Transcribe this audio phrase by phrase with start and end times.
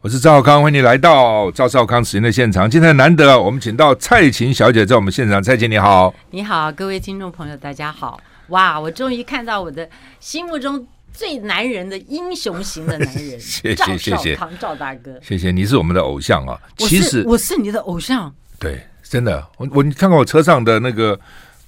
[0.00, 2.70] 我是赵少康，欢迎你来到赵少康时间的现场。
[2.70, 5.42] 今天难得，我们请到蔡琴小姐在我们现场。
[5.42, 8.20] 蔡琴你好，你好，各位听众朋友，大家好。
[8.50, 9.88] 哇，我终于看到我的
[10.20, 16.56] 心目中最男人的英雄型的男人， 谢谢谢谢，赵少康赵大哥，谢谢，你是我们的偶像啊。
[16.76, 21.18] 其实我是你的偶像，对，真的，我我你看看我车上的那个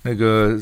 [0.02, 0.56] 那个。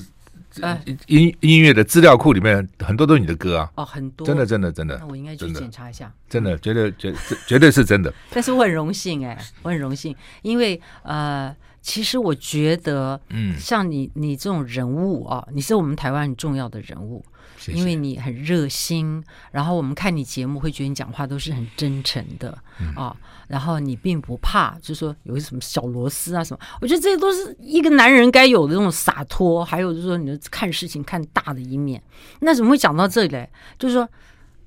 [1.06, 3.70] 音音乐的资料库里面很多都是你的歌啊！
[3.76, 4.98] 哦，很多，真的，真的，真的。
[4.98, 6.12] 那我应该去检查一下。
[6.28, 7.14] 真的，绝对，绝
[7.46, 8.12] 绝对是真的。
[8.30, 17.24] 但是我很荣幸哎，我很荣幸，因为呃，其实我觉得，嗯，像你你这种人物啊，你是我们台湾很重要的人物。
[17.66, 22.56] 因为你很热心，然后我们看你节目会觉得你讲话都是很真诚的
[22.94, 23.16] 啊、
[23.48, 32.02] 然后你并不怕，就是说有什么小螺丝啊什么，我觉得这些都是一个男人该有的那种洒脱，还有就是说你的看事情看大的一面。
[32.40, 33.50] 那怎么会讲到这里来？
[33.78, 34.08] 就是说，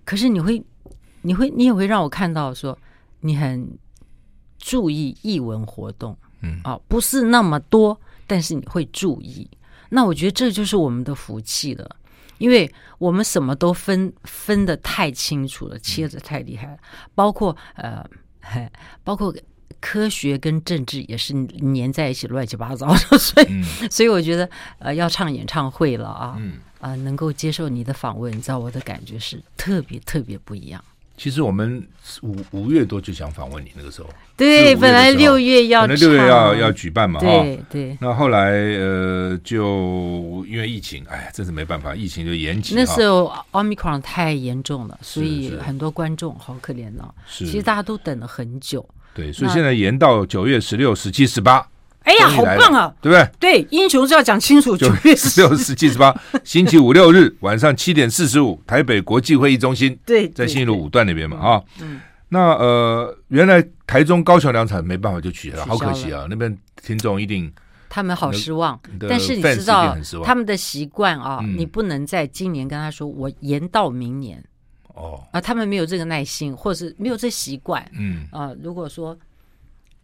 [0.04, 0.62] 可是你会，
[1.22, 2.78] 你会，你也会让我看到说
[3.22, 3.78] 你很
[4.58, 9.50] 注意艺文活动，嗯啊、哦，不是那么多，但是你会注意。
[9.90, 11.98] 那我觉得这就是我们的福气了。
[12.42, 16.78] 因为我们什么都分分得太清楚了，切的太厉害了，
[17.14, 18.04] 包括呃，
[19.04, 19.32] 包括
[19.80, 21.34] 科学跟政治也是
[21.76, 22.98] 粘在一起，乱七八糟的。
[23.18, 30.84] 所以，嗯、所以我觉得呃，要唱演唱会了啊，嗯、呃，能够接受你的访问，你知道我的感觉是特别特别不一样。
[31.22, 31.88] 其实我们
[32.24, 37.96] 五五月多就想访问你，那个时候对，本来六月要，本来六月要要举办嘛，对对。
[38.02, 42.74] 那后来呃，就因为疫情，哎，真是没办法，疫情就延期。
[42.74, 47.14] 那时候奥密克戎太严重了，所以很多观众好可怜哦。
[47.28, 48.84] 是，其实大家都等了很久。
[49.14, 51.64] 对，所以现在延到九月十六、十七、十八。
[52.04, 53.30] 哎呀，好棒啊，对不对？
[53.40, 54.76] 对，英雄是要讲清楚。
[54.76, 56.14] 九月十六、十七、十八，
[56.44, 59.98] 星期五六日晚上七点四十五，台北国际会议中心。
[60.06, 67.52] 对，在新一路五段那边嘛，啊，嗯，那呃，原来台中、高雄两场没办法就取消了，好可惜啊，那边听众一定
[67.88, 68.80] 他们好失望。
[69.08, 74.44] 但是你知道他们的习惯啊，你不能在今年跟他说我延到明年
[74.96, 77.86] 哦啊，他们没有这个耐心，或者是没有这习惯。
[77.98, 79.16] 嗯啊，如果说。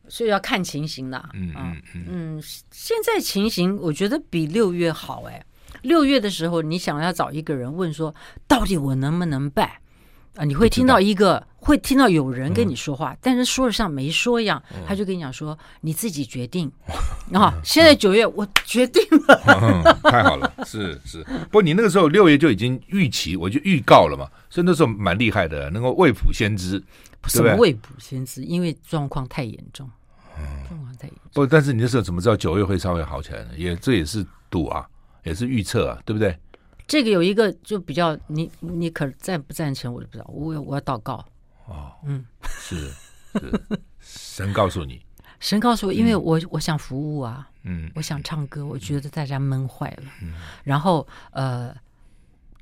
[0.09, 5.44] 所以要看情形啦，嗯嗯嗯，现在情形我觉得比六月好哎。
[5.84, 8.13] 六月的时候，你想要找一个人问说，
[8.47, 9.69] 到底我能不能办
[10.35, 10.44] 啊？
[10.44, 16.72] 你会听到一个，会听到有人跟你说话，但是说的像没说一样，他就跟你讲说，你自己决定
[17.31, 17.53] 啊。
[17.63, 21.23] 现在九月，我决定了，太好了，是是。
[21.23, 26.84] 不过你那个时候六月就已经预期，我就预告了嘛，所以那时候蛮厉害的，能够未卜先知。
[27.28, 28.44] 什么未卜先知？
[28.44, 29.88] 因为状况太严重。
[30.68, 31.31] 状况太严重。
[31.34, 33.52] 不，但是你那时候怎么知道九月会稍微好起来呢？
[33.56, 34.88] 也这也是赌啊，
[35.24, 36.38] 也是预测啊，对不对？
[36.88, 39.94] 这个有一个就比较，你你可赞不赞成？
[39.94, 40.26] 我就不知道。
[40.30, 41.24] 我我要祷告。
[41.66, 42.90] 哦，嗯，是
[43.34, 43.62] 是，
[44.00, 45.06] 神告诉你，
[45.42, 50.34] 神告诉我，因为我我想服务啊，嗯，我想唱歌，我觉得大家闷坏了，嗯，
[50.64, 51.76] 然后呃，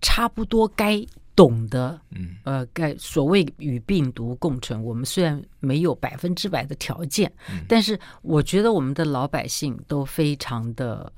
[0.02, 1.06] 差不多该。
[1.36, 11.12] 懂得，嗯，呃，该所谓与病毒共存，我们虽然没有百分之百的条件，嗯，但是我觉得我们的老百姓都非常的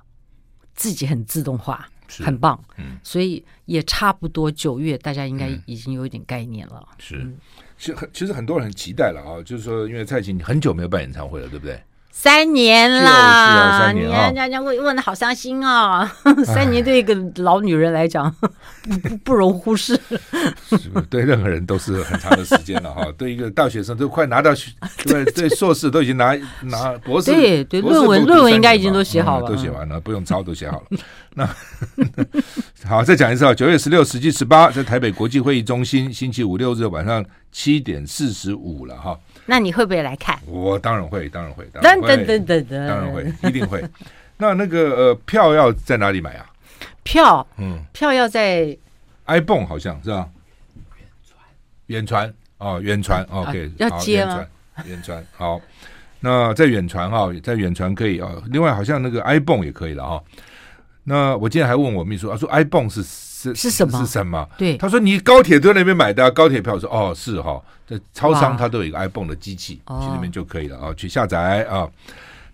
[0.73, 6.83] 自己很自动化，是很棒，嗯，所以也差不多九月，大家应该已经有一点概念了。
[6.91, 7.37] 嗯，是，
[7.77, 11.79] 其实很其实很多人很期待了啊，就是说，因为蔡琴很久没有办演唱会了，对不对？
[12.19, 16.11] 三年了，啊三年啊，你看人家问问的好伤心啊！
[16.43, 18.35] 三年对一个老女人来讲，
[18.81, 19.95] 不不不容忽视。
[21.11, 23.05] 对任何人都是很长的时间了哈。
[23.19, 24.51] 对一个大学生都快拿到
[25.05, 30.85] 对对硕士都已经拿拿 博士，对对论文论文应该已经都写好了，都写完了，不用抄都写好了。
[31.35, 31.47] 那
[32.83, 39.15] 好，再讲一次啊，九月十六、十七、十八，在台北国际会议中心，星期五六日晚上七点四十五了哈。
[39.47, 40.37] 那你会不会来看？
[40.45, 42.27] 我当然会，当然会，当然会，
[42.69, 43.83] 当然会，一定会。
[44.37, 46.45] 那那个呃，票要在哪里买啊？
[47.03, 48.77] 票，嗯，票要在
[49.25, 50.29] ibon 好像是吧？
[50.97, 51.41] 远传，
[51.87, 54.45] 远传哦，远传，OK，要接吗？
[54.85, 55.59] 远传，好。
[56.19, 58.29] 那在远传哈，在远传可以啊。
[58.47, 60.23] 另外，好像那个 ibon 也可以了哈。
[61.07, 63.03] 那我今天还问我秘书，他说 ibon 是。
[63.39, 63.99] 是是什么？
[63.99, 64.49] 是什么？
[64.57, 69.81] 对，他说你高铁都在那边买的、啊、高铁票，我说哦是哈，在超商它都有一个 ibon 的机器，去
[70.11, 71.87] 那边就可以了啊，去下载啊。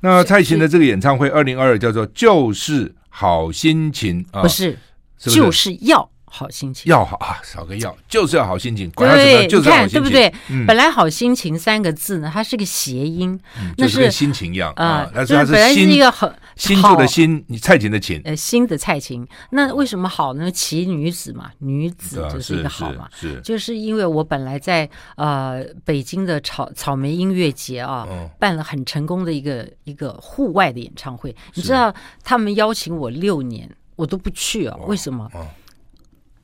[0.02, 4.78] 那蔡琴的这个演唱会二零二二叫做就是好心情啊，不是，
[5.18, 8.90] 就是要好心情，要好啊，少个要，就是要好心情。
[8.90, 10.66] 对，就是要好心情，对不对？
[10.66, 13.40] 本来好心情三个字呢，它是个谐音，
[13.78, 15.06] 那是跟心情一样啊。
[15.28, 19.28] 就是本来是一个很新旧的新，你蔡琴的琴，呃，新的蔡琴。
[19.52, 20.50] 那为什么好呢？
[20.50, 23.08] 奇女子嘛，女子就是一个好嘛。
[23.14, 28.08] 是，就是因为我本来在呃北京的草草莓音乐节啊，
[28.40, 31.36] 办了很成功的一个一个户外的演唱会。
[31.54, 31.94] 你知道
[32.24, 34.76] 他们邀请我六年，我都不去啊？
[34.88, 35.30] 为什么？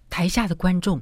[0.09, 1.01] 台下的观众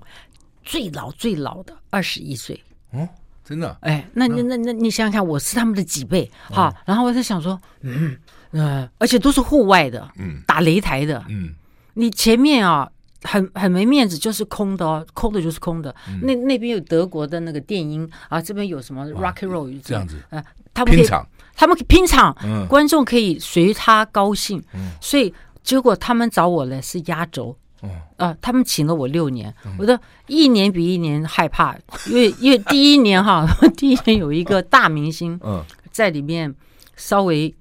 [0.63, 2.61] 最老最老的二十一岁。
[2.91, 3.07] 哦，
[3.43, 3.77] 真的？
[3.81, 6.73] 哎，那那那那你想想看，我是他们的几倍哈？
[6.85, 8.17] 然后我在想说，嗯
[8.51, 11.53] 呃，而且都是户外的，嗯，打擂台的，嗯，
[11.93, 12.89] 你前面啊
[13.23, 15.93] 很很没面子，就是空的哦，空的就是空的。
[16.21, 20.17] 那那边有德国的那个电音啊，这边有什么 rock and roll 这样子。
[20.29, 20.43] 啊，
[20.73, 21.07] 他们可以
[21.55, 22.35] 他们拼场，
[22.67, 24.91] 观众可以随他高兴，嗯。
[25.01, 25.33] 所以
[25.63, 27.57] 结果他们找我来是压轴。
[27.81, 31.77] 哦，啊，他们请了我六年，我的一年比一年害怕，
[32.07, 33.45] 因为因为第一年哈，
[33.77, 35.39] 第一年有一个大明星
[35.91, 36.53] 在里面
[36.95, 37.53] 稍微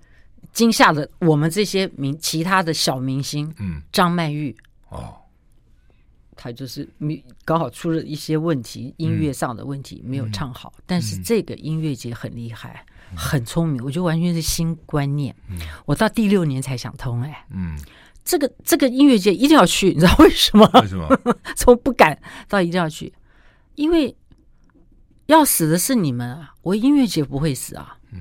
[0.53, 4.57] 惊吓了我们这些明其他的小明星，嗯，张曼玉。
[4.89, 5.15] 哦，
[6.35, 15.35] 他就是没刚好出了一些问题，音乐上的问题没有唱好，但是这个音乐节很厉害，很聪明，我觉得完全是新观念，
[15.85, 17.79] 我到第六年才想通，哎，嗯。
[18.26, 20.69] 这个这个音乐节一定要去，你知道为什么？
[20.82, 21.08] 为什么？
[21.56, 22.19] 从不敢
[22.49, 23.11] 到一定要去，
[23.76, 24.14] 因为
[25.26, 26.52] 要死的是你们啊！
[26.62, 27.96] 我音乐节不会死啊！
[28.12, 28.20] 嗯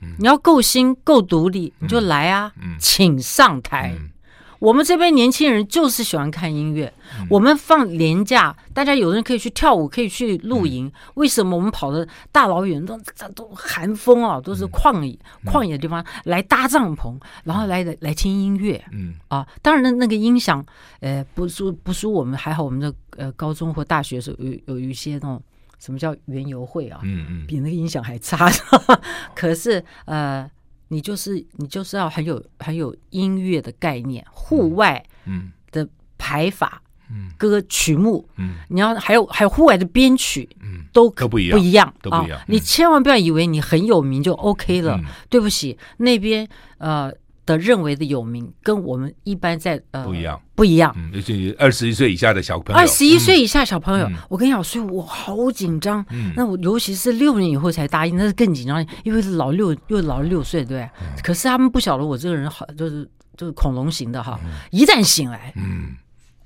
[0.00, 2.52] 嗯，你要够新够独立，你就来啊！
[2.62, 3.96] 嗯，请上台。
[3.98, 4.10] 嗯
[4.58, 6.92] 我们这边年轻人就是喜欢看音乐。
[7.18, 10.86] 嗯、我们放年假，大家有人可以去跳舞，可以去露营。
[10.86, 12.98] 嗯、为什么我们跑的大老远都
[13.34, 18.84] 都寒风啊，都是旷野、嗯、旷野的地方来搭帐篷，然后来来听音乐？
[18.92, 20.64] 嗯啊，当然那那个音响，
[21.00, 25.40] 呃，不输不输我们还好，我们的呃高中或大学的时候有有一些那种
[25.78, 28.50] 什么叫园游会啊，嗯嗯，比那个音响还差。
[29.34, 30.50] 可是呃。
[30.88, 37.30] 你就是你就是要很有很有音乐的概念，户外嗯的排法嗯。
[37.38, 40.84] 歌曲目嗯，你要还有还有户外的编曲嗯。
[40.92, 44.98] 都可不一样不一样都不一样，你千万不要以为你很有名就 OK 了，
[45.28, 46.48] 对不起，那边
[46.78, 47.12] 呃。
[47.48, 50.94] 的认为的有名，跟我们一般在呃不一样，不一样。
[51.12, 56.04] 尤其二十一岁以下的小朋友，二十一岁以下小朋友，我跟你讲，所以我好紧张。
[56.36, 60.86] 那我尤其是六年以后才答应，那是更紧张，因为是老六又老六岁，对。
[61.22, 64.38] 可是他们不晓得我这个人好，就是就是恐龙型的哈。
[64.70, 65.96] 一旦醒来，嗯，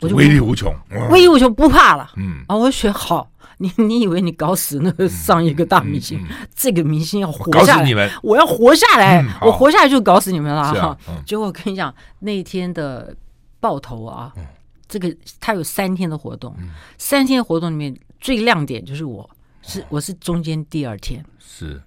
[0.00, 0.72] 我就威力无穷，
[1.10, 2.08] 威力无穷，不怕了。
[2.16, 3.28] 嗯啊，我学好。
[3.62, 6.20] 你 你以为你搞死那个上一个大明星？
[6.54, 10.98] 这个明星要活下来，我要活下来，我活下来就搞死你们了哈！
[11.24, 13.16] 结果我跟你讲，那天的
[13.60, 14.32] 爆头啊，
[14.88, 16.54] 这个他有三天的活动，
[16.98, 19.28] 三天的活动里面最亮点就是我
[19.62, 21.80] 是我是中间第二天，是，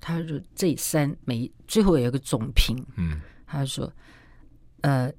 [0.00, 3.90] 他就这三每最后有一个总评，嗯，他说，
[4.80, 5.10] 呃，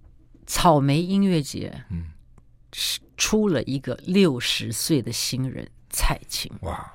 [0.45, 2.07] 草莓音乐节，嗯，
[2.73, 5.65] 是出了一个六十岁的新人。
[5.93, 6.91] 蔡琴哇，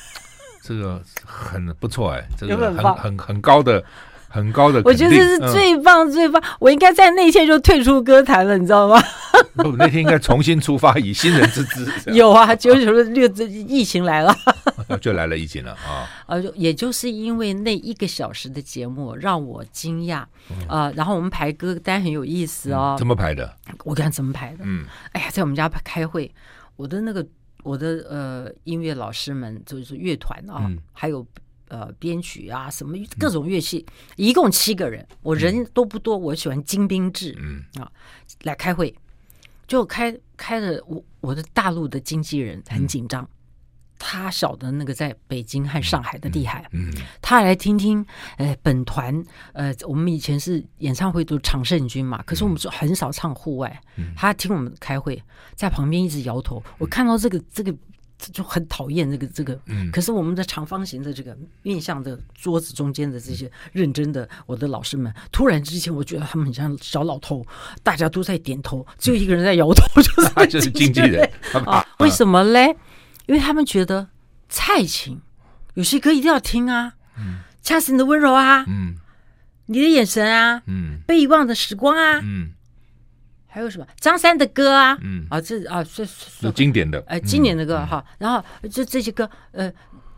[0.64, 3.84] 这个很不错哎，这个很很很高的
[4.28, 9.00] 很高的，我觉得这是最棒最棒，我应该在那天就退出歌坛了，你知道吗？
[9.54, 11.92] 不，那天应该重新出发，以新人之姿。
[12.12, 14.34] 有啊，九九六这疫情来了，
[15.00, 16.08] 就来了疫情了啊！
[16.26, 20.24] 啊，也就是因为那一个小时的节目让我惊讶
[20.68, 23.50] 啊，然后我们排歌单很有意思哦，怎么排的？
[23.84, 26.30] 我看怎么排的，嗯，哎呀，在我们家开会，
[26.76, 27.26] 我的那个。
[27.62, 31.26] 我的呃音乐老师们就是乐团啊，嗯、还有
[31.68, 35.06] 呃编曲啊，什么各种乐器，嗯、一共七个人。
[35.22, 37.90] 我人都不多，我喜欢精兵制，嗯啊，
[38.42, 38.94] 来开会，
[39.66, 43.28] 就开开的我我的大陆的经纪人很紧张。
[43.98, 46.88] 嗯他晓得那个在北京和上海的厉害，嗯，
[47.20, 48.04] 他来听听，
[48.36, 53.80] 呃，本团，呃，我们以前是演唱会都是常胜军嘛，可是我们就很少唱户外，
[54.16, 55.20] 他听我们开会，
[55.56, 57.74] 在旁边一直摇头，我看到这个这个
[58.32, 67.44] 就很讨厌这个这个，嗯，可是我们的长方形的这个面向的桌子中间的这些认真的我的老师们，突然之间我觉得他们很像小老头，
[67.82, 71.28] 大家都在点头，只有一个人在摇头， 就是他就是经纪人
[71.66, 72.76] 啊，为什么嘞？
[73.28, 74.08] 因为他们觉得
[74.48, 75.20] 蔡琴
[75.74, 78.96] 有些歌一定要听啊，嗯，恰似你的温柔啊，嗯，
[79.66, 82.52] 你的眼神啊，嗯，被遗忘的时光啊，嗯，
[83.46, 83.86] 还有什么？
[84.00, 85.26] 张三的歌啊，嗯。
[85.28, 88.42] 啊这啊是是经典的，哎经典的歌哈，然后
[88.72, 89.70] 这这些歌呃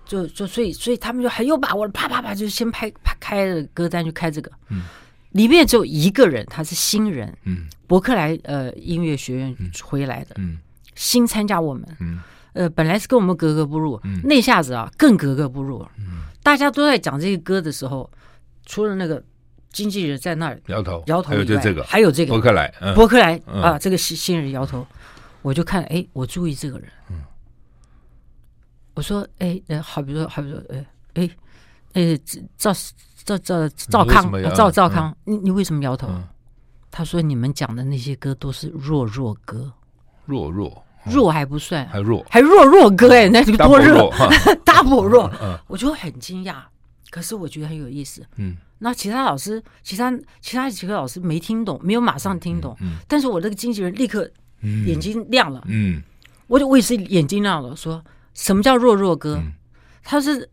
[0.07, 4.85] 就就所以所以他们就很有把握，啪啪啪就先拍拍开了歌单就开这个，嗯，
[5.33, 10.59] 里面只有一个人他是新人，嗯，伯克莱呃音乐学院回来的，嗯。
[10.97, 12.21] 新参加我们，嗯，
[12.52, 18.11] 呃，本来是跟我们格格不入，嗯，那下子啊更格格不入，嗯，大家都在讲这个歌的时候，
[18.66, 19.23] 除了那个
[19.73, 21.02] 经纪人在那儿摇头。
[21.07, 22.33] 摇头，还有就这个，还有这个。
[22.33, 24.87] 博客来，博客来啊，这个新新人摇头，
[25.42, 27.23] 我就看，哎，我注意这个人，嗯，
[28.95, 31.30] 我说，哎，呃，好比说，好比说，哎，哎，
[31.92, 32.19] 哎，
[32.57, 32.73] 赵
[33.25, 36.09] 赵赵赵康，赵赵康，你你为什么摇头？
[36.92, 39.73] 他说：“你们讲的那些歌都是弱弱歌，
[40.25, 44.12] 弱弱弱还不算，还弱还弱弱哥哎，那个多弱，
[44.64, 45.30] 大不弱。
[45.66, 46.57] 我就很惊讶，
[47.11, 48.23] 可是我觉得很有意思。
[48.37, 52.76] 嗯，那其他老师，其他其他几个老师没听懂，没有马上听懂。
[52.80, 54.30] 嗯，但是我那个经纪人立刻
[54.87, 55.62] 眼睛亮了。
[55.66, 56.02] 嗯，
[56.47, 58.02] 我就我也是眼睛亮了，说
[58.35, 59.40] 什么叫弱弱歌？
[60.02, 60.49] 他是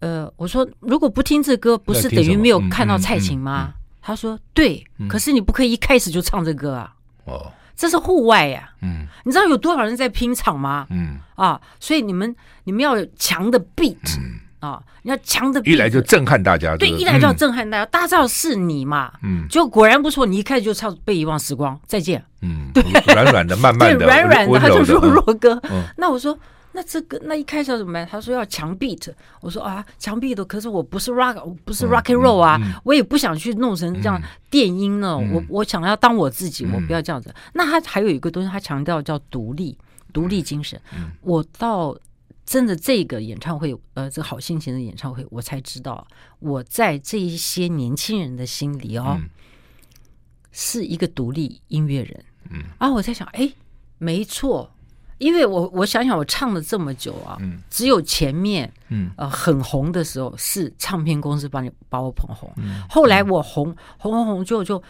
[0.00, 6.94] 呃，我说如果不听这歌，不是等于没有看到蔡琴吗？”他说：“对，可是你不可以一开始就唱这歌啊！
[7.24, 8.68] 哦，这是户外呀。
[8.82, 10.86] 嗯，你知道有多少人在拼场吗？
[10.90, 13.96] 嗯啊，所以你们你们要有强的 beat
[14.58, 16.76] 啊，你要强的 beat，一来就震撼大家。
[16.76, 19.12] 对，一来就要震撼大家，大家知道是你嘛。
[19.22, 22.22] 嗯，就果然不错，你一开始就唱《被遗忘时光》，再见。
[22.42, 22.82] 嗯，对，
[23.14, 25.62] 软软的，慢慢的， 软软的，他就弱弱哥。
[25.96, 26.36] 那我说。”
[26.78, 28.06] 那这个那一开始要怎么办？
[28.06, 35.18] 他说要强 beat，我说啊强 beat，可是我不是 rock，我不是 rock and roll 啊，嗯嗯、我也不想去弄成这样电音呢。
[35.20, 37.34] 嗯、我我想要当我自己，嗯、我不要这样子。
[37.52, 39.76] 那他还有一个东西，他强调叫独立，
[40.12, 40.80] 独立精神。
[40.94, 41.98] 嗯、我到
[42.46, 46.06] 真的这个演唱会，呃，这个好心情的演唱会，我才知道
[46.38, 49.28] 我在这一些年轻人的心里哦，嗯、
[50.52, 52.24] 是一个独立音乐人。
[52.50, 53.52] 嗯，啊我在想，哎，
[53.98, 54.70] 没错。
[55.18, 64.82] 因为我我想想，我唱了这么久啊，嗯、只有前面，嗯、呃，很红的时候是唱片公司帮你把我捧红，嗯、后来我红红红红就就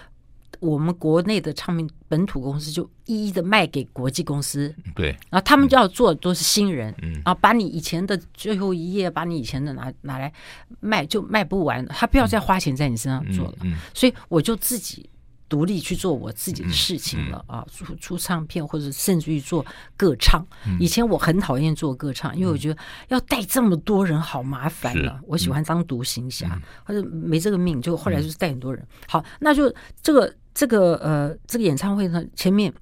[0.60, 10.32] 我们国内的唱片本土公司就一一的卖给国际公司，对，然后他们就要做的都是新人，嗯，然后把你以前的最后一页，把你以前的拿拿来
[10.80, 13.76] 卖，就卖不完，他不要再花钱在你身上做了，嗯。
[13.94, 15.08] 所以我就自己。
[15.48, 19.64] 独立去做我自己的事情了啊，出出唱片或者甚至于做
[19.96, 20.46] 歌唱。
[20.78, 22.78] 以前我很讨厌做歌唱，因为我觉得
[23.08, 25.20] 要带这么多人好麻烦了。
[25.26, 28.86] 我喜欢当独行侠，或者没这个命，就后来就是带很多人。
[29.08, 32.72] 好，那就这个这个呃这个演唱会呢，前面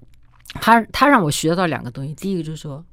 [0.61, 2.83] 他他让我学到两个东西，第一个就是说。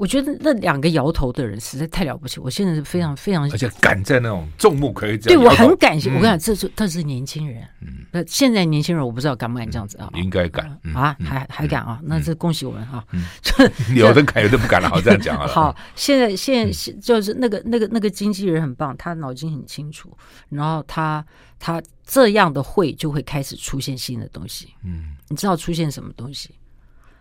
[0.00, 6.08] 我觉得那两个摇头的人实在太了不起，我现在是非常非常，而且敢在那种众目睽睽，对我很感谢。
[6.08, 10.08] 我跟你讲，这是他是年轻人，嗯，那现在年轻人我不知道敢不敢这样子啊？
[10.14, 12.00] 应该敢啊，还还敢啊？
[12.02, 13.04] 那这恭喜我们哈！
[13.94, 15.46] 有的敢，有的不敢了，好这样讲啊。
[15.46, 20.16] 好，现在现在就是那个那个那个经纪人很棒，他脑筋很清楚，
[20.48, 21.22] 然后他
[21.58, 24.68] 他这样的会就会开始出现新的东西。
[24.82, 26.48] 嗯，你知道出现什么东西？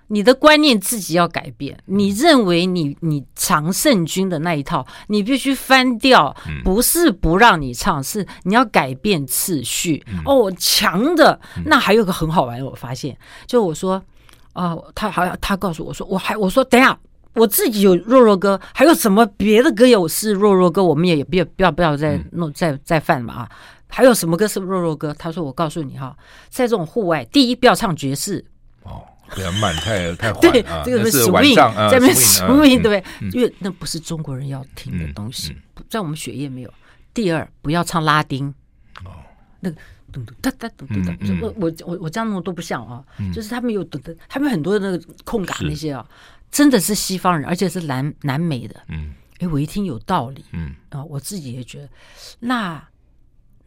[0.10, 1.78] 你的观念自己要改变。
[1.86, 6.36] 你认为你你常胜军的那一套，你必须翻掉。
[6.64, 10.04] 不是不让你唱，是你要改变次序。
[10.26, 14.04] 哦，强的那还有个很好玩，我发现，就我说，
[14.54, 16.98] 哦，他好像他告诉我说，我还我说等下，
[17.36, 23.50] 我自己有弱弱歌，还有什么别的歌有是弱弱歌，我们也不要不要不要再弄再再犯嘛啊？
[23.88, 25.16] 还有什么歌是弱弱歌？
[25.18, 26.16] 他说我告诉你哈，
[26.50, 28.44] 在这种户外，第一不要唱爵士。
[28.84, 29.04] 哦。
[29.36, 30.42] 比较慢，太太缓。
[30.42, 33.04] 对，这个是 swing，在那边 swing，对不对？
[33.32, 35.56] 因为那不是中国人要听的东西，
[35.90, 36.74] 在我们血液没有。
[37.14, 38.48] 第二，不要唱拉丁。
[39.04, 39.12] 哦，
[39.60, 39.78] 那个
[40.12, 43.04] 咚咚哒哒咚咚哒，我我我我这样弄都不像啊。
[43.34, 46.06] 就是他们有咚咚，他们很多的那个空感那些啊，
[46.52, 48.76] 真的是西方人，而且是南南美的。
[48.90, 50.46] 嗯，哎，我一听有道理。
[50.54, 51.90] 嗯啊，我自己也觉得
[52.40, 52.84] 那。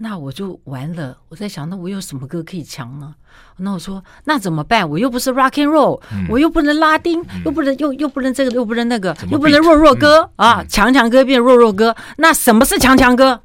[0.03, 1.17] 那我就完了。
[1.29, 3.15] 我在想，那我有什么歌可以强呢？
[3.59, 4.89] 那我说，那怎么办？
[4.91, 10.65] 我又不是 rock and roll，我又不能拉丁，又不能又又不能这个，又不能那个，又不能弱弱歌啊！
[10.65, 13.43] 强强歌变弱弱歌，那什么是强强歌？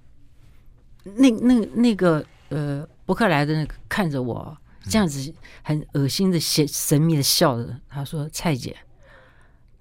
[1.04, 4.58] 那那那个呃，伯克莱的那个看着我
[4.90, 8.76] 这样子很恶心的、神神秘的笑着，他说：“蔡姐，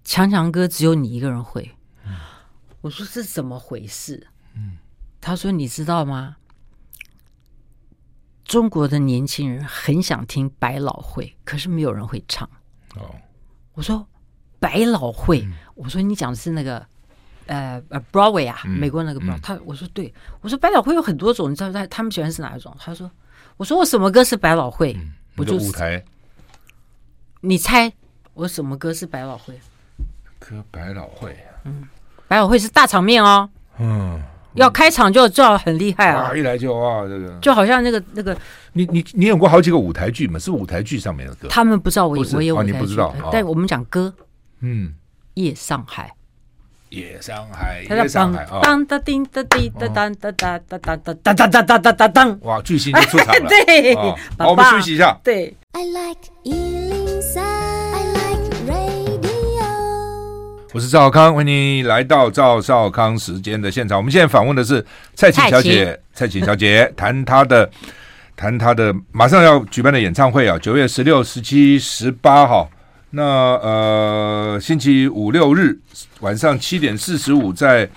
[0.05, 1.71] 强强歌只有你一个人会。”
[2.83, 4.77] 我说：“是怎么回事？”嗯
[5.23, 6.37] 他说：“你知道吗？”
[8.47, 12.49] 中国的年轻人很想听百老汇，可是没有人会唱。
[12.95, 13.15] 哦，
[13.75, 14.07] 我说
[14.61, 16.87] 百老汇，嗯、我说你讲的是那个
[17.47, 22.75] 呃呃 Broadway 啊，嗯、美国那个 Broadway、嗯、他我说对，我说百老汇有很多种，你知道他他们喜欢是哪一种？
[22.79, 23.11] 他说，
[23.57, 24.95] 我说我什么歌是百老汇？
[24.97, 26.05] 嗯、我就舞台，
[27.41, 27.93] 你猜
[28.33, 29.59] 我什么歌是百老汇？
[30.39, 31.89] 歌百老汇，嗯，
[32.29, 33.51] 百老汇是大场面哦。
[33.79, 34.23] 嗯。
[34.57, 36.35] 要开场就就要很厉害啊！
[36.35, 38.37] 一来就哇，这个就好像那个那个
[38.73, 40.39] 你你你演过好几个舞台剧嘛？
[40.39, 41.49] 是舞台剧上面的歌。
[41.49, 43.15] 他们不知道我我有舞台剧，你不知道。
[43.31, 44.13] 但我们讲歌，
[44.61, 44.95] 嗯，
[45.35, 46.11] 夜上海。
[46.91, 48.61] 夜上海，夜上海啊！
[48.63, 52.41] 当当叮当叮当当当当当当当当当当当当当！
[52.43, 53.49] 哇，巨星就出场了。
[53.51, 53.95] 对，
[54.39, 55.19] 好，我们休息一下。
[55.25, 55.53] 对。
[60.77, 63.97] 我是赵少康，欢迎你来到赵少康时间的现场。
[63.97, 67.71] 我们现在访问的是蔡琴小姐，蔡琴小姐 谈她的
[68.37, 72.71] 谈她的马上要举办的演唱会啊，九月十六、十七、十八号。
[73.09, 75.75] 那呃，星期五六日
[76.21, 77.89] 晚上七点四十五，在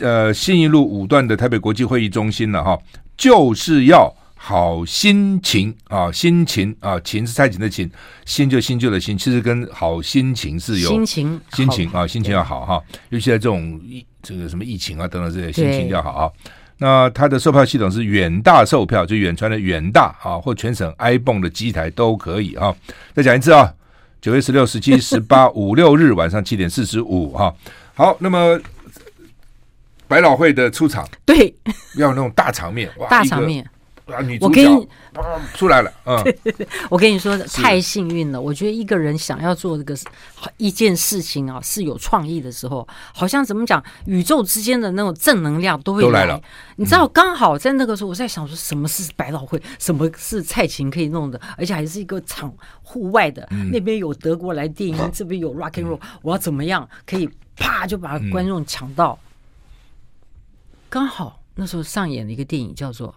[0.00, 2.78] 呃信义路五段的台北国际会议中心了哈，
[3.16, 4.14] 就是要
[4.46, 7.90] 好心情啊，心情啊，情是蔡琴的琴，
[8.26, 16.30] 新就新旧的新，其实跟好心情是有心情心情啊，心情要好哈，尤其在这种疫这个什么疫情啊等等这些，心情要好啊。
[16.76, 22.76] 那它的售票系统是远大售票，就远传的远大啊，或全省 ibon 的机台都可以啊。
[23.14, 23.72] 再讲一次啊。
[24.20, 27.54] 九月十六、十七、 十八五六日晚上七点四十五哈，
[27.94, 28.58] 好，那么
[30.08, 31.54] 百老汇的出场，对，
[31.96, 33.66] 要那种大场面，哇，大场面。
[34.06, 34.20] 啊！
[34.20, 34.88] 女主角
[35.54, 36.22] 出来了， 嗯，
[36.90, 38.40] 我跟你说，太幸运了。
[38.40, 39.96] 我觉得一个人想要做这个
[40.58, 46.06] 一件事情啊，是有创意的时候，好像怎么讲，宇宙之间的那种正能量都会来。
[46.08, 46.40] 都来了。
[46.76, 49.60] 你知道，刚好在那个时候，我在想说，什么是百老汇？
[49.78, 51.40] 什么是蔡琴可以弄的？
[51.56, 59.18] 而且还是一个场户外的，那边有德国来电音，这边有 rock and roll，我要怎么样可以啪就把观众抢到？
[60.90, 63.14] 刚好那时候上演了一个电影，叫做。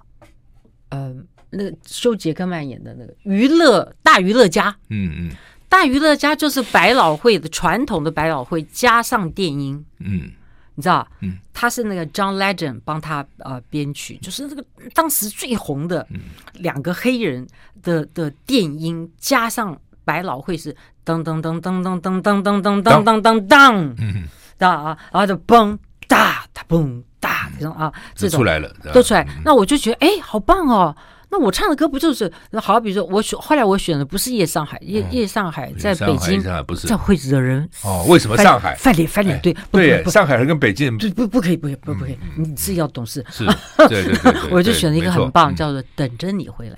[0.89, 1.13] 呃，
[1.49, 5.31] 那个休杰克曼演的那个娱乐大娱乐家，嗯嗯，
[5.69, 10.31] 大娱乐家就是百老汇的传统的百老汇加上电音，嗯，
[10.75, 14.63] 你知道，嗯，他是那个 John Legend 帮他呃编曲，就是那个
[14.93, 16.07] 当时最红的
[16.53, 17.47] 两个黑人
[17.81, 20.73] 的的电音加上百老汇是
[21.05, 24.27] 噔噔噔噔噔噔噔噔噔噔噔噔噔，嗯，
[24.59, 25.77] 啊啊，然后就嘣
[26.07, 27.03] 哒哒嘣。
[27.49, 29.27] 大这种啊，这种出来了，都出来。
[29.43, 30.95] 那我就觉得，哎，好棒哦！
[31.29, 32.79] 那我唱的歌不就是好？
[32.79, 38.05] 比如说，我选后来我选的不是《夜上海》，夜夜上海在北京，不是这会惹人哦。
[38.07, 39.37] 为什么上海翻脸翻脸？
[39.41, 43.25] 对对，上海人跟北京不不不可以，不不不可以，你自己要懂事。
[43.29, 43.45] 是，
[43.89, 46.75] 对对对， 我就选了一个很棒，叫做《等着你回来》。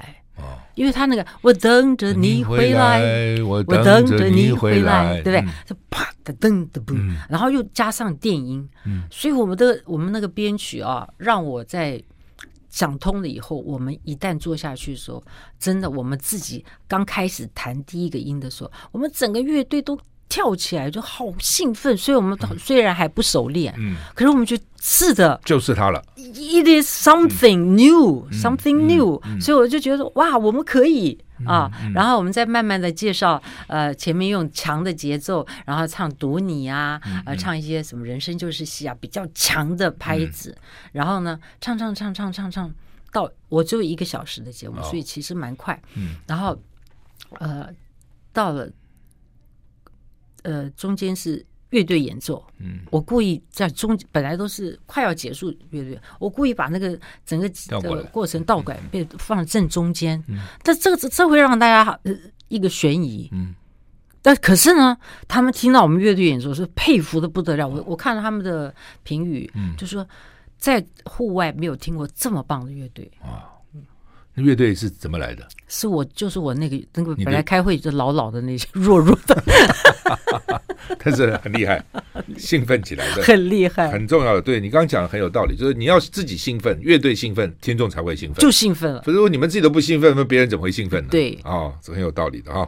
[0.75, 5.53] 因为他那个我等着你回来，我等着你回来，对不对？
[5.65, 8.67] 就啪的噔的嘣，然后又加上电音，
[9.09, 12.01] 所以我们的我们那个编曲啊，让我在
[12.69, 15.23] 想通了以后，我们一旦做下去的时候，
[15.59, 19.99] 真的，我们自己刚开始弹第一个音的时候，我们整个乐队都。
[20.29, 26.01] 跳起来就好兴奋，所以我们虽然还不熟练，嗯，可是我们觉得是的，就是他了。
[26.15, 31.69] It is something new, something new，所以我就觉得哇，我们可以啊。
[31.95, 40.55] 然后我们再慢慢的介绍，呃，前面用强的节奏，然后唱读你啊，呃，唱一些什么人生就是戏啊，比较强的拍子。
[40.91, 42.71] 然后呢，唱唱唱唱唱唱
[43.11, 45.81] 到我只有一个小时的节目，所以其实蛮快。
[45.95, 46.55] 嗯，然后
[47.39, 47.67] 呃，
[48.31, 48.69] 到了。
[50.43, 57.47] 呃，中间是乐队演奏，嗯，我故意在中本来都是快要结束乐队，我故意把那个整个
[57.81, 61.99] 的过程倒拐，被放正中间，嗯，但这个这会让大家
[62.47, 63.53] 一个悬疑，嗯，
[64.21, 64.97] 但可是呢，
[65.27, 68.73] 他们听到我们乐队演奏是佩服的不得了，我我看了他们的
[69.03, 70.07] 评语，嗯，就说
[70.57, 73.58] 在户外没有听过这么棒的乐队啊。
[74.43, 75.47] 乐队是怎么来的？
[75.67, 79.43] 是我，就是我那个那个本来开会就老老的那些 弱弱的，
[81.03, 81.83] 但是很厉害，
[82.37, 84.41] 兴奋起来的，很厉害，很重要的。
[84.41, 88.99] 对，你刚刚讲的很有道理，就是你要自己兴奋，乐队兴奋，听众才会兴奋，就兴奋了。
[89.01, 91.09] 可是如果你们自己都不兴奋，那别人怎么会兴奋呢？
[91.11, 92.67] 对，哦，这很有道理的哈。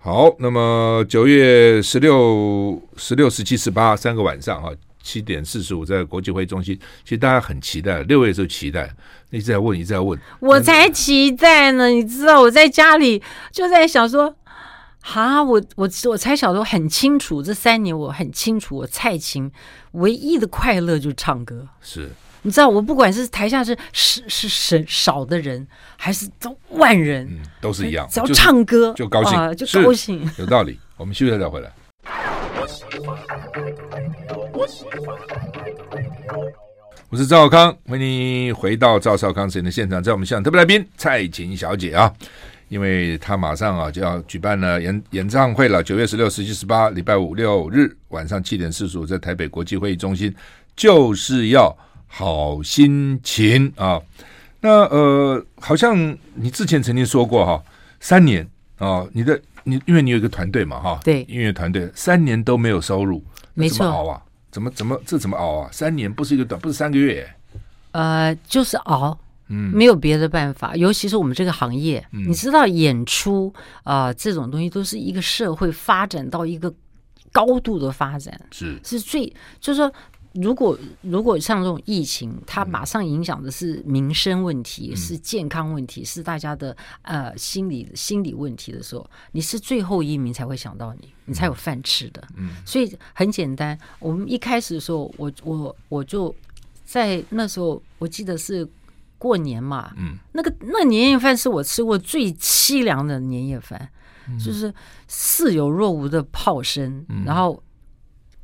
[0.00, 4.70] 好，那么九月十六、十六、十七、十八三个晚上啊。
[5.08, 8.94] 七点四十五在国际会议中心，其实大家很期待，六月的时候期待，
[9.30, 11.88] 一直在问，一直在问，我才期待呢。
[11.88, 14.36] 你知道我在家里就在想说，
[15.14, 19.50] 啊，我我我才晓得我很清楚，这三年我很清楚，我蔡琴
[19.92, 21.66] 唯一的快乐就是唱歌。
[21.80, 22.10] 是，
[22.42, 25.66] 你知道我不管是台下是是是少少的人，
[25.96, 30.78] 还是都万人，嗯，都是一样，只要唱歌就高兴，就高兴，有道理。
[30.98, 31.72] 我们休息再回来。
[37.10, 42.12] 我是赵少康，欢迎你回到赵少康时间的现场，在我们现场特别来宾蔡琴小姐啊，
[42.68, 50.34] 因为她马上啊就要举办了演演唱会了，九月十六、十七、十八，礼拜五六日晚上七点四十五，在台北国际会议中心，
[50.74, 51.72] 就是要
[52.08, 54.02] 好心情啊。
[54.60, 57.62] 那呃，好像你之前曾经说过哈，
[58.00, 58.44] 三年
[58.78, 63.22] 啊，你的你因为你有一个团队嘛哈，对，音乐团队三年都没有收入，
[63.54, 64.20] 没错，怎么熬啊？
[64.50, 65.68] 怎么怎么这怎么熬啊？
[65.72, 67.28] 三年不是一个短，不是三个月，
[67.92, 70.74] 呃，就是熬，嗯，没有别的办法。
[70.76, 73.52] 尤其是我们这个行业，嗯、你知道，演出
[73.84, 76.72] 啊、呃，这种东西都是一个社会发展到一个
[77.32, 79.26] 高度的发展，是是最
[79.60, 79.92] 就是说。
[80.40, 92.22] 如果如果像这种疫情，它马上影响的是民生问题，嗯、是健康问题，是大家的呃心理心理问题的时候，你是最后一名才会想到你，你才有饭吃的。
[92.36, 96.34] 嗯，所以很简单，我们一开始的时候，我我我就
[96.84, 98.68] 在那时候，我记得是
[99.18, 103.88] 过年嘛，嗯，那个那年夜饭是我吃过最凄凉的年夜饭，
[104.28, 104.72] 嗯、就是
[105.08, 107.62] 似有若无的炮声，嗯、然后。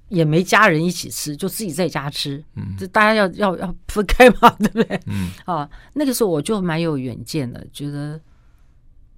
[0.09, 2.43] 也没家人一起吃，就自己在家吃。
[2.55, 5.01] 嗯，这大家要要要分开嘛，对不对？
[5.07, 8.21] 嗯，啊，那个时候我就蛮有远见的，觉得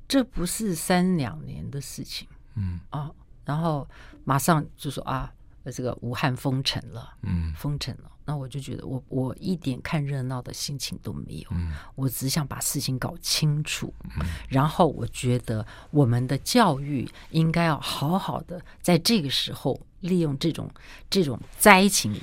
[0.08, 2.26] 这不是三两年的事情。
[2.54, 3.10] 嗯，啊，
[3.44, 3.86] 然后
[4.24, 5.32] 马上就说啊，
[5.72, 7.14] 这个武汉封城了。
[7.22, 8.10] 嗯，封城了。
[8.26, 11.48] 那我就觉得我我一点看热闹的心情都没有。
[11.52, 13.94] 嗯，我只想把事情搞清楚。
[14.20, 19.80] 嗯，然后我觉得我们的教育应该要好好的在这个时候。
[20.00, 20.70] 利用这种
[21.10, 22.14] 这种灾情，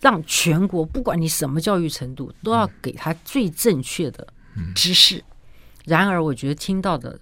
[0.00, 4.26] 让全国不管你什么教育程度，都要给他最正确的
[4.74, 5.22] 知识。
[5.84, 7.20] 然而，我觉得听到的，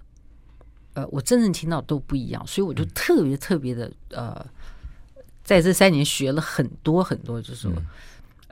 [0.93, 4.43] 呃，我真正听到都不一样，所以我就特别特别的呃，
[5.45, 7.71] 在这三年学了很多很多，就是说，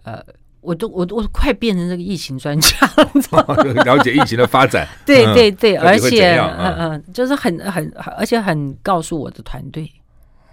[0.03, 0.23] 呃，
[0.62, 4.88] 我都我都我快变成这个疫情专家了， 了解疫情的发展。
[5.06, 9.91] 对 对对，而且嗯嗯，就是很很而且很告诉我的团队。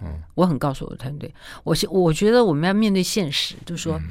[0.03, 1.31] 嗯，我很告诉我的团队，
[1.63, 4.01] 我我觉得我们要面对现实，就是说，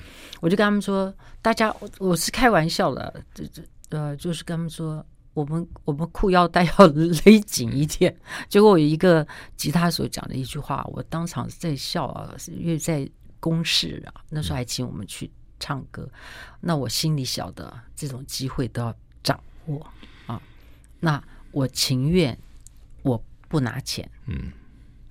[0.41, 1.13] 我就跟他们说，
[1.43, 8.17] 大家，我我是开玩笑的，这这呃，就是跟他们说，我们我们裤腰带要勒紧一点。
[8.49, 16.09] 结果我有一个吉他手讲了一句话，我当场在笑啊，因为在公示啊，那时候还请我们去唱歌，
[16.61, 19.87] 那我心里晓得，这种机会都要掌握
[20.27, 20.41] 啊，
[21.01, 22.37] 那我情愿
[23.03, 24.53] 我不拿钱，嗯。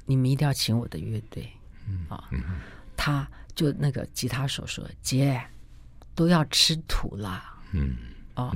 [0.05, 1.47] 你们一定要请我的乐队，
[2.07, 2.27] 啊，
[2.97, 5.39] 他就那个吉他手说：“姐，
[6.15, 7.95] 都要吃土啦。”嗯，
[8.33, 8.51] 啊，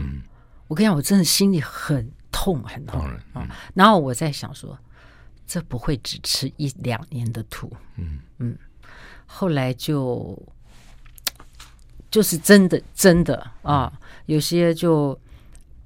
[0.74, 3.00] 我跟你讲，我真的心里很痛，很痛
[3.34, 3.48] 啊。
[3.76, 4.76] 然后我在想说，
[5.46, 8.58] 这不会只吃一两年的土，嗯嗯。
[9.28, 10.36] 后来就
[12.10, 13.94] 就是真的真的啊，
[14.26, 15.16] 有些就。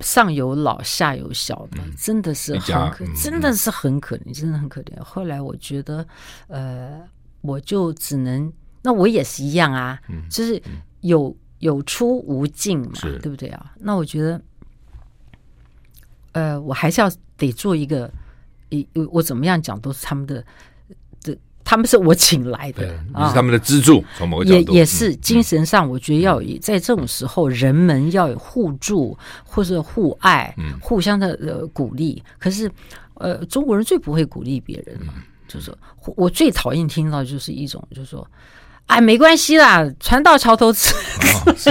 [0.01, 5.03] 上有老下有小的，真的是很可，真的是很可怜，真的很可怜。
[5.03, 6.07] 后来我觉得，
[6.45, 7.01] 呃，
[7.41, 10.61] 我就只能，那我也是一样啊，就是
[11.01, 13.73] 有有出无尽嘛，对不对啊？
[13.79, 14.39] 那我觉得，
[16.37, 18.11] 呃，我还是要得做一个，
[18.69, 20.43] 一我怎么样讲都是他们的。
[21.19, 24.03] 这他们是我请来的，你是他们的支柱。
[24.15, 32.21] 从某个角度，也也是精神上，我觉得要有在这种时候，人们要有互助或者互爱，互相的呃鼓励。
[32.37, 32.71] 可是，
[33.15, 35.15] 呃，中国人最不会鼓励别人嘛，
[35.47, 35.75] 就是
[36.15, 38.25] 我最讨厌听到就是一种，就是说。
[38.87, 40.93] 哎，没关系啦，船到桥头自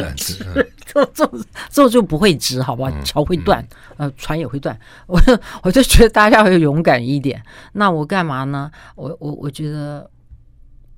[0.00, 0.72] 然直。
[0.86, 1.30] 这这
[1.68, 2.90] 这就不会直，好不好？
[3.02, 3.66] 桥会断，
[3.98, 4.78] 呃，船也会断。
[5.06, 5.20] 我
[5.62, 7.42] 我就觉得大家要勇敢一点。
[7.72, 8.70] 那我干嘛呢？
[8.94, 10.10] 我我我觉得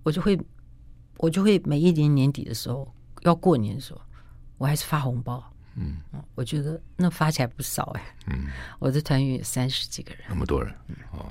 [0.05, 0.39] 我就会
[1.17, 4.01] 我就会每一年年底的时候要过年的时候，
[4.59, 5.43] 我还是发红包。
[5.75, 5.97] 嗯，
[6.37, 8.17] 我觉得那发起来不少哎。
[8.29, 8.47] 嗯，
[8.79, 10.73] 我的团员有三十几个人，那么多人。
[11.11, 11.27] 哦，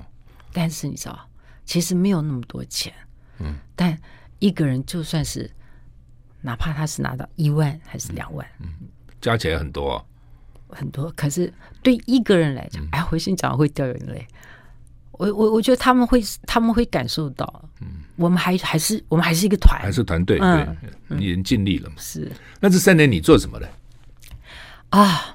[0.52, 1.30] 但是你知道，
[1.64, 2.94] 其实没有那么多钱。
[3.40, 3.98] 嗯，但。
[4.40, 5.50] 一个人就算是，
[6.42, 8.68] 哪怕他是拿到一万还是两万，嗯，
[9.20, 10.06] 加起来很多，
[10.70, 11.12] 很多。
[11.16, 14.28] 可是对一个人来讲，哎，回心讲会掉眼泪。
[15.12, 20.68] 我我我觉得他们会他们会感受到，嗯，我们还还是我们还是一个团，还是团队，对，
[21.08, 21.96] 你已经尽力了嘛。
[21.98, 22.32] 是。
[22.60, 23.68] 那这三年你做什么呢？
[24.90, 25.34] 啊。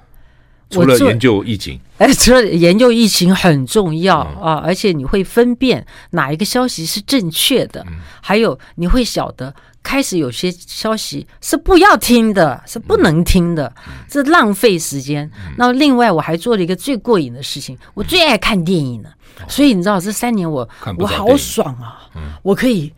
[0.73, 7.85] 除了研究疫情，哎，除了研究疫情很重要啊，而且你会分辨哪一个消息是正确的，
[8.21, 13.73] 还有你会晓得开始有些消息是不要听的，是不能听的，
[14.11, 15.31] 是浪费时间。
[15.57, 19.11] 那另外我还做了一个最过瘾的事情，我最爱看电影了，
[19.49, 22.09] 所以你知道这三年我我好爽啊，
[22.43, 22.93] 我可以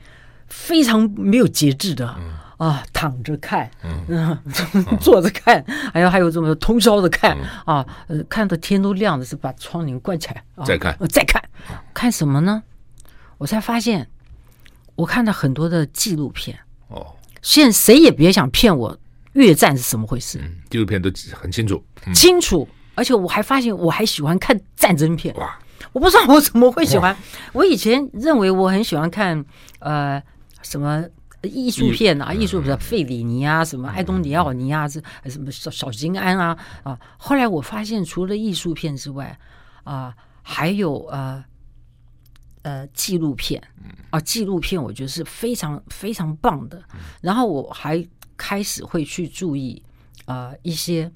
[0.48, 2.14] 非常没有节制的。
[2.56, 4.38] 啊，躺着看，嗯，
[5.00, 7.36] 坐着看，还有还有这么通宵的看
[7.66, 11.42] 啊，呃，看到天都亮了，是把窗帘关起来，再看，再看，
[11.92, 12.62] 看什么呢？
[13.38, 14.08] 我才发现，
[14.94, 17.14] 我看到很多的纪录片哦。
[17.42, 18.96] 现在谁也别想骗我，
[19.32, 20.38] 越战是什么回事。
[20.38, 22.66] 嗯纪录片都很清楚，清楚。
[22.94, 25.34] 而且我还发现，我还喜欢看战争片。
[25.34, 25.58] 哇！
[25.92, 27.14] 我不知道我怎么会喜欢。
[27.52, 29.44] 我以前认为我很喜欢看
[29.80, 30.22] 呃
[30.62, 31.04] 什么
[31.46, 36.98] 艺术片啊，艺术比如费里尼啊，什么埃东尼奥尼啊，这什么小小金安啊啊。
[37.18, 39.38] 后来我发现，除了艺术片之外
[39.84, 41.44] 啊，还有呃
[42.62, 43.62] 呃纪录片
[44.10, 46.82] 啊，纪录片我觉得是非常非常棒的。
[47.20, 49.82] 然后我还开始会去注意
[50.24, 51.12] 啊一些。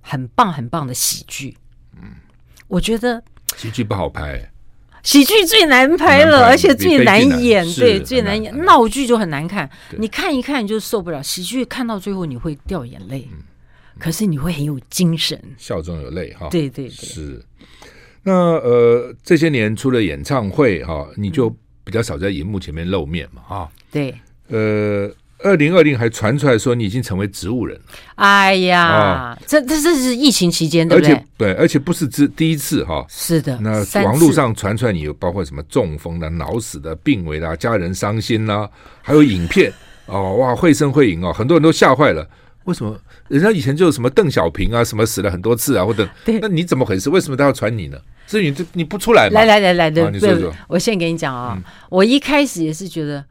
[0.00, 1.54] 很棒很棒的喜剧，
[1.92, 2.14] 嗯，
[2.66, 3.22] 我觉得
[3.58, 4.50] 喜剧不好拍，
[5.02, 8.56] 喜剧最难拍了，而且最难演，对，最难演。
[8.64, 11.22] 闹剧就很难看，你看一看你就受不了。
[11.22, 13.28] 喜剧看到最后你会掉眼泪，
[13.98, 16.48] 可是你会很有精神，笑中有泪哈。
[16.50, 17.42] 对对对，是。
[18.22, 21.48] 那呃，这些年除了演唱会哈，你就
[21.84, 23.72] 比较少在荧幕前面露面嘛，哈。
[23.90, 24.14] 对，
[24.48, 25.10] 呃。
[25.40, 27.82] 二零二零还传出来说你已经成为植物人了。
[28.16, 31.24] 哎呀，哦、这这这是疫情期间对不对？
[31.36, 33.04] 对，而且不是只第一次哈。
[33.08, 33.56] 是的。
[33.60, 38.70] 那网络上传出来你有包括什么中风的、脑死的、病危的、家人伤心呐、啊，
[39.00, 39.72] 还有影片
[40.06, 42.28] 哦，哇，绘声绘影哦，很多人都吓坏了。
[42.64, 42.98] 为什么？
[43.28, 47.08] 人家以前就有什么邓小平啊，什么死了很多次啊，或者对，那你怎么回事？
[47.10, 47.96] 为什么他要传你呢？
[48.26, 49.40] 至于这你不出来吗？
[49.40, 50.52] 来来来来，对、哦，你说说。
[50.66, 53.24] 我先给你讲啊、哦，嗯、我一开始也是觉得。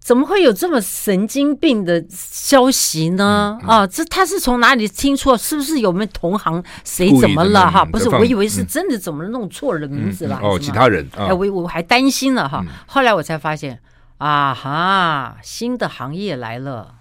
[0.00, 3.58] 怎么会有这么神经病的消息呢？
[3.60, 5.36] 嗯嗯、啊，这他是从哪里听错？
[5.36, 7.84] 是不是有没有同行谁怎么了哈？
[7.84, 10.40] 不是，我以为是真的，怎么弄错了名字了？
[10.42, 11.06] 哦，其他人。
[11.14, 12.64] 哎，我我还担心了哈。
[12.66, 13.80] 嗯、后来我才发现，
[14.16, 16.94] 啊哈，新的行业来了。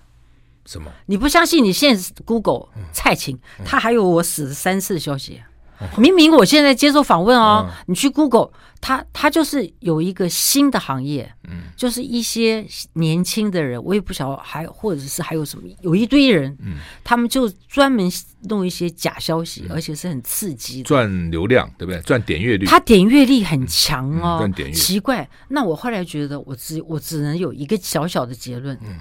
[0.66, 0.92] 什么？
[1.06, 1.64] 你不相信？
[1.64, 5.42] 你现在 Google 蔡琴，他还有我死了三次的消息。
[5.98, 18.12] 明明我现在接受访问哦，你去 Google，它它就是有一个新的行业，嗯，就是一些年轻的人，我也不晓得还或者是还有什么，有一堆人，嗯，他们就专门
[18.50, 22.02] 弄一些假消息，而且是很刺激的，赚流量，对不对？
[22.02, 25.30] 赚点阅率，他点阅率很强哦，赚点阅，奇怪。
[25.50, 28.98] 那我后来觉得，我只我只能有一个小小的结论，嗯，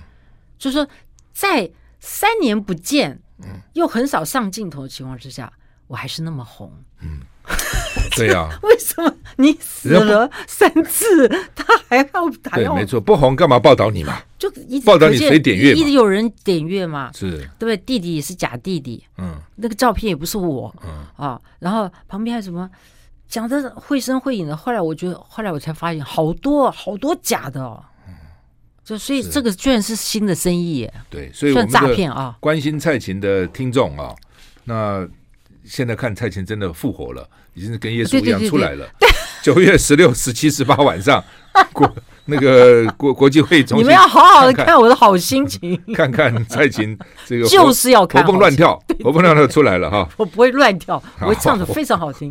[0.59, 0.89] 就是说，
[1.33, 5.51] 在三年不见，嗯，又很少上镜头的情况之下。
[5.87, 7.21] 我还是那么红，嗯，
[8.17, 8.59] 对呀、啊。
[8.63, 12.05] 为什么你死了三次，他还要
[12.51, 12.73] 还要？
[12.73, 14.21] 对，没错，不红干嘛报道你嘛？
[14.39, 15.73] 就一直报道你谁点阅？
[15.73, 17.11] 一直有人点阅嘛？
[17.15, 17.77] 是，对不对？
[17.77, 22.69] 弟弟也是假弟弟，嗯，那个照片也不是我，嗯啊，然后旁边还有什么
[23.29, 24.57] 讲的绘声绘影的？
[24.57, 28.15] 后来我觉得，后来我才发现，好多好多假的哦，嗯，
[28.85, 32.37] 就所以这个居然是新的生意，对，所以算诈骗啊！
[32.41, 34.13] 关心蔡琴的听众啊，
[34.65, 35.07] 那。
[35.69, 38.87] 现在看蔡琴真的复活了，已经是跟耶稣一样出来了。
[39.43, 41.23] 九月十六、十七、十八晚上，
[41.73, 41.89] 国
[42.27, 50.09] 那个国国际会议中心，你们要好好的看我的好心情，看看蔡琴这个 就是要看活蹦乱跳，活蹦乱跳出来了哈。
[50.17, 52.29] 我不会乱跳，我会唱的非常好听。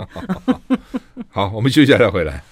[1.30, 2.43] 好，我们休息一下再回来。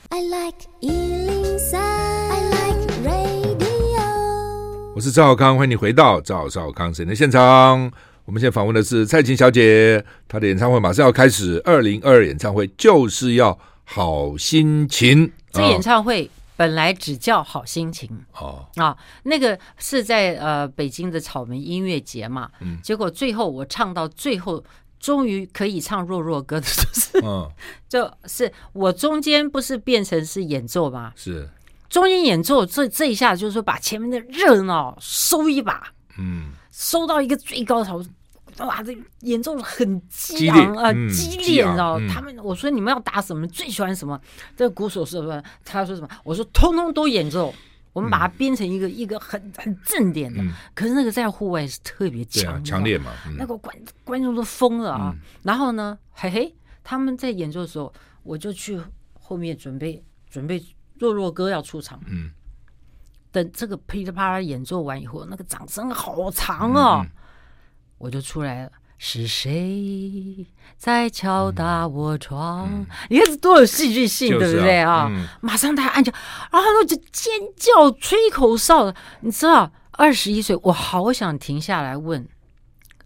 [4.96, 7.91] 我是赵少康，欢迎你回到赵少康神的现场。
[8.26, 15.30] 我们现在访问的是蔡琴小姐，她的演唱会马上要开始，二零二二演唱会就是要好心情。
[15.52, 18.10] 这演唱会本来只叫好心情
[18.40, 24.64] 哦啊，那个是在呃北京的草莓音乐节嘛，嗯，结果最后我唱到最后，
[25.00, 27.52] 终于可以唱弱弱歌的，就是，嗯，
[27.90, 31.12] 就是我中间不是变成是演奏吗？
[31.18, 31.50] 是
[31.90, 36.54] 中间演奏这这一下就是说把前面的热闹收一把，嗯。
[36.74, 38.04] 收到一个最高潮，
[38.58, 38.82] 哇！
[38.82, 42.00] 这演奏很激昂啊，激烈，你知道？
[42.10, 43.48] 他们我说你们要打什么？
[43.48, 44.20] 最喜欢什么？
[44.58, 45.44] 这个鼓手是不是？
[45.64, 46.10] 他说什么？
[46.24, 47.54] 我说通通都演奏。
[47.94, 50.44] 我们把它编成一个一个很很正点的。
[50.74, 53.12] 可是那个在户外是特别强强烈嘛。
[53.38, 55.16] 那个观观众都疯了啊！
[55.44, 58.82] 然后呢，嘿嘿，他们在演奏的时候，我就去
[59.14, 60.60] 后面准备准备
[60.98, 62.02] 弱弱哥要出场。
[62.08, 62.32] 嗯。
[63.34, 67.04] 等这个噼里啪啦演奏完以后，那个掌声好长哦，
[67.98, 68.72] 我就出来了。
[69.00, 70.46] 是谁
[70.78, 72.69] 在敲打我窗？
[72.72, 75.08] 嗯、你看这多有戏剧性，啊、对不对啊？
[75.10, 76.13] 嗯、马上大家按下，
[76.52, 78.93] 然后就尖叫、吹口哨。
[79.22, 82.26] 你知道，二十一岁，我好想停下来问，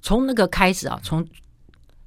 [0.01, 1.25] 从那个开始啊，从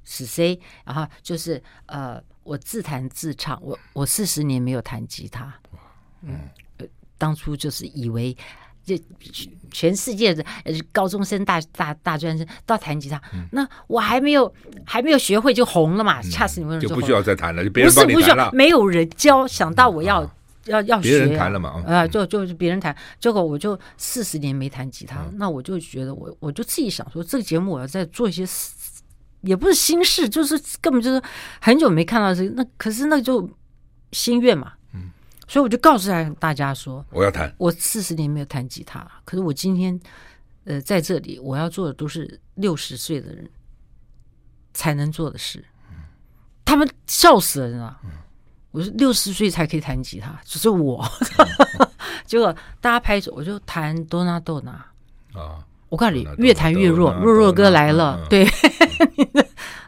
[0.05, 5.53] 是谁，然后就是呃，我自弹自唱，我我四十年没有弹吉他，
[6.21, 6.47] 嗯。
[7.21, 8.35] 当初就是以为，
[8.83, 8.99] 这
[9.69, 10.43] 全世界的
[10.91, 14.51] 高中生、大大大专生都要弹吉他，嗯、那我还没有
[14.83, 16.19] 还没有学会就红了嘛？
[16.19, 18.15] 嗯、恰似你们说就不需要再弹了，就别人帮你弹了。
[18.15, 20.23] 不是不需要，没有人教，想到我要
[20.65, 28.43] 要要学、啊，别人弹了嘛，啊、呃，就就是别人弹，结果我就四十年没弹吉他，嗯、那我就觉得我我就自己想说，这个节目我要再做一些，
[29.41, 31.21] 也不是心事，就是根本就是
[31.61, 33.47] 很久没看到这个，那可是那就
[34.11, 34.80] 心愿嘛，嗯，
[35.51, 36.09] 所以我就告诉
[36.39, 39.99] 大家说，我要弹，我四十年没有弹吉他，可是我今天
[40.63, 43.49] 呃在这里，我要做的都是六十岁的人
[44.73, 45.97] 才能做的事，嗯、
[46.63, 47.99] 他们笑死人了。
[48.05, 48.11] 嗯
[48.71, 51.05] 我是六十岁才可以弹吉他，只是我，
[52.25, 54.85] 结果大家拍手，我就弹《多纳多纳》
[55.37, 55.59] 啊！
[55.89, 58.47] 我告诉你，越弹越弱，弱弱哥来了，对。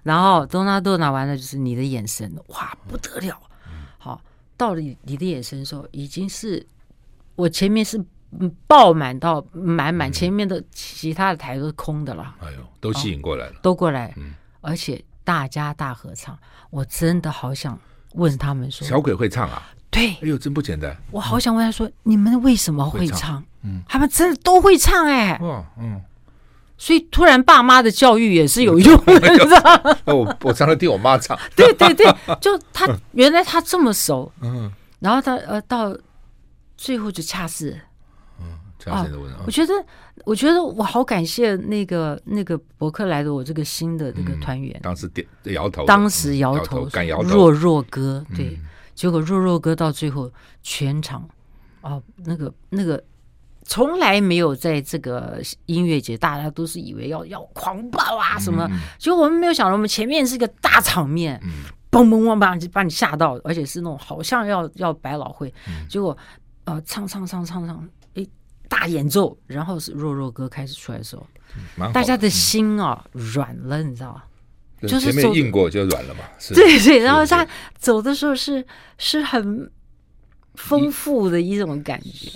[0.04, 3.42] 然后《多纳多纳》 完了就是你的眼神，哇，不得了！
[4.54, 6.66] 好，到了你的眼神的时候，已经是
[7.36, 8.04] 我前面是
[8.68, 12.36] 爆满到满满，前面的其他的台都是空的了。
[12.42, 14.16] 哎呦，都吸引过来了，都过来，
[14.62, 16.38] 而且大家大合唱，
[16.70, 17.80] 我真的好想。
[18.16, 20.96] 问他们说：“小鬼会唱啊？”对，哎呦，真不简单！
[21.10, 25.36] 我好想问他说：“你们为什么会唱？”嗯，他们真的都会唱哎！
[25.40, 26.00] 哇，嗯，
[26.78, 29.98] 所以突然爸妈的教育也是有用的， 你知道？
[30.14, 31.38] 我我常常听我妈唱。
[31.56, 32.06] 对对对，
[32.42, 35.96] 就 他原来他这么熟，嗯，然后他呃到
[36.78, 37.80] 最后就恰似。
[38.86, 39.08] 啊，
[39.46, 39.74] 我觉得，
[40.26, 48.60] 我觉得我好感谢那个那个博客来的我这个新的这个团员，当时点摇头，当时摇头，敢摇头，弱弱哥，对，
[48.94, 50.30] 结果弱弱哥到最后
[50.62, 51.26] 全场，
[51.80, 53.02] 哦，那个那个
[53.66, 61.42] 从来没有在这个音乐节，大家都是以为要要狂暴啊什么，结果我们没有想到，我们前面是一个大场面，
[61.90, 65.54] 嘣嘣嘣把你把你吓到，而且是那种好像要要百老汇，
[65.90, 66.18] 结果
[66.66, 67.90] 呃唱唱唱唱唱。
[68.70, 71.28] 大演奏，然后是弱弱歌开始出来的时候，
[71.94, 74.24] 大家的心啊软了，你知道吗？
[74.82, 76.22] 就是前面硬过就软了嘛。
[76.56, 77.48] 对对，然后他
[77.78, 78.66] 走的时候是
[78.98, 79.70] 是很
[80.56, 82.32] 丰富的一种感觉。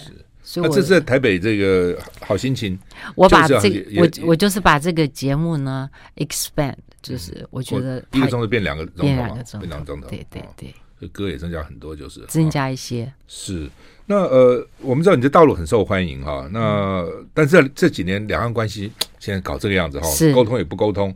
[0.47, 2.79] 所以，这是在台北这个好心情。
[3.15, 9.43] 我把这个我我就是把这个节目呢 expand，就是我觉得一个钟头变两个钟头，变两个
[9.85, 10.73] 钟头，对对对。
[10.99, 13.69] 这歌也增加很多，就是增加一些是。
[14.05, 21.13] 那呃，我们知道你在大陆很受欢迎哈，那但是这几年两岸关系现在搞这个样子哈，沟通也不沟通，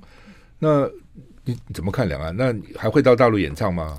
[0.59, 0.85] 那
[1.45, 2.35] 你怎么看两岸？
[2.35, 3.97] 那还会到大陆演唱吗？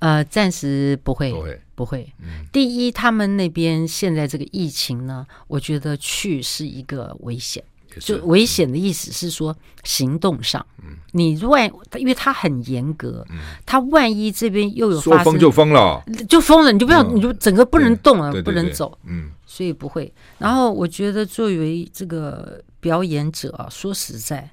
[0.00, 2.12] 呃，暂时不会，不会，不会。
[2.50, 7.62] 第一，他们那边现在这个疫情呢，我觉得去是一个危险。
[8.00, 10.64] 就危险的意思是说，行动上，
[11.12, 13.24] 你万因为他很严格，
[13.64, 20.12] 他万一这边又有发生，说封就封了，就封了，你就不要，你就整个不能动了，不能走，嗯，所以不会。
[20.38, 24.50] 然后我觉得作为这个表演者啊，说实在，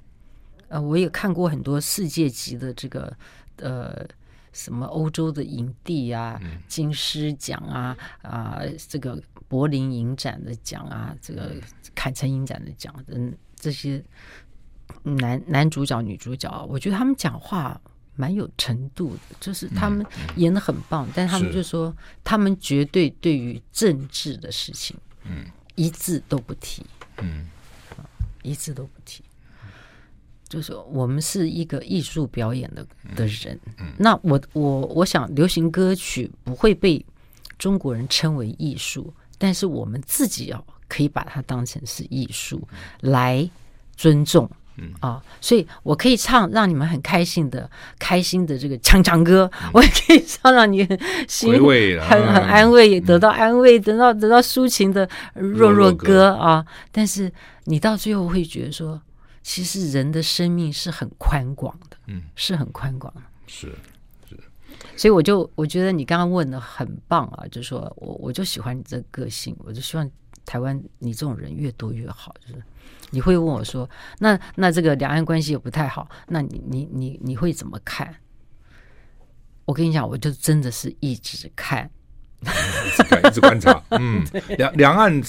[0.70, 3.12] 呃，我也看过很多世界级的这个
[3.58, 4.06] 呃。
[4.56, 11.52] 什么欧洲的影帝啊，金狮奖啊，啊，这个柏林影展的奖啊，这个
[11.94, 14.02] 坎城影展的奖，嗯，这些
[15.04, 17.80] 男男主角、女主角，我觉得他们讲话
[18.15, 20.06] 蛮有程度的，就是他们
[20.38, 26.86] 演的很棒，但他们就说他们绝对对于政治的事情，嗯，一字都不提，
[27.18, 27.50] 嗯，
[28.41, 29.22] 一字都不提。
[30.47, 33.60] 就是我们是一个艺术表演的的人，
[33.97, 37.03] 那我我我想流行歌曲不会被
[37.58, 42.62] 中国人称为艺术，但是我们自己要可以把它当成是艺术
[43.01, 43.49] 来
[43.97, 44.93] 尊重，嗯。
[44.99, 57.31] 啊，所以我可以唱让你们很开心的开心的这个唱唱歌，嗯、我也可以唱让你很心很很安慰，得到安慰，得到得到抒情的弱弱歌啊，但是
[57.63, 59.01] 你到最后会觉得说。
[59.47, 63.71] 其实人的生命是很宽广的，嗯，是很宽广的，是
[64.27, 64.36] 是，
[64.97, 70.12] 所以我就我觉得你刚刚问的很棒啊，就是说我我就喜欢你这个个性，我就希望
[70.47, 72.34] 台湾你这种人越多越好。
[72.41, 72.63] 就是
[73.12, 78.15] 你会问我说，那那这个两岸关系也不太好，那你你你你会怎么看？
[79.65, 81.88] 我跟你讲，我就真的是一直看，
[82.41, 84.25] 一直看，一直观察，嗯，
[84.58, 85.21] 两两岸。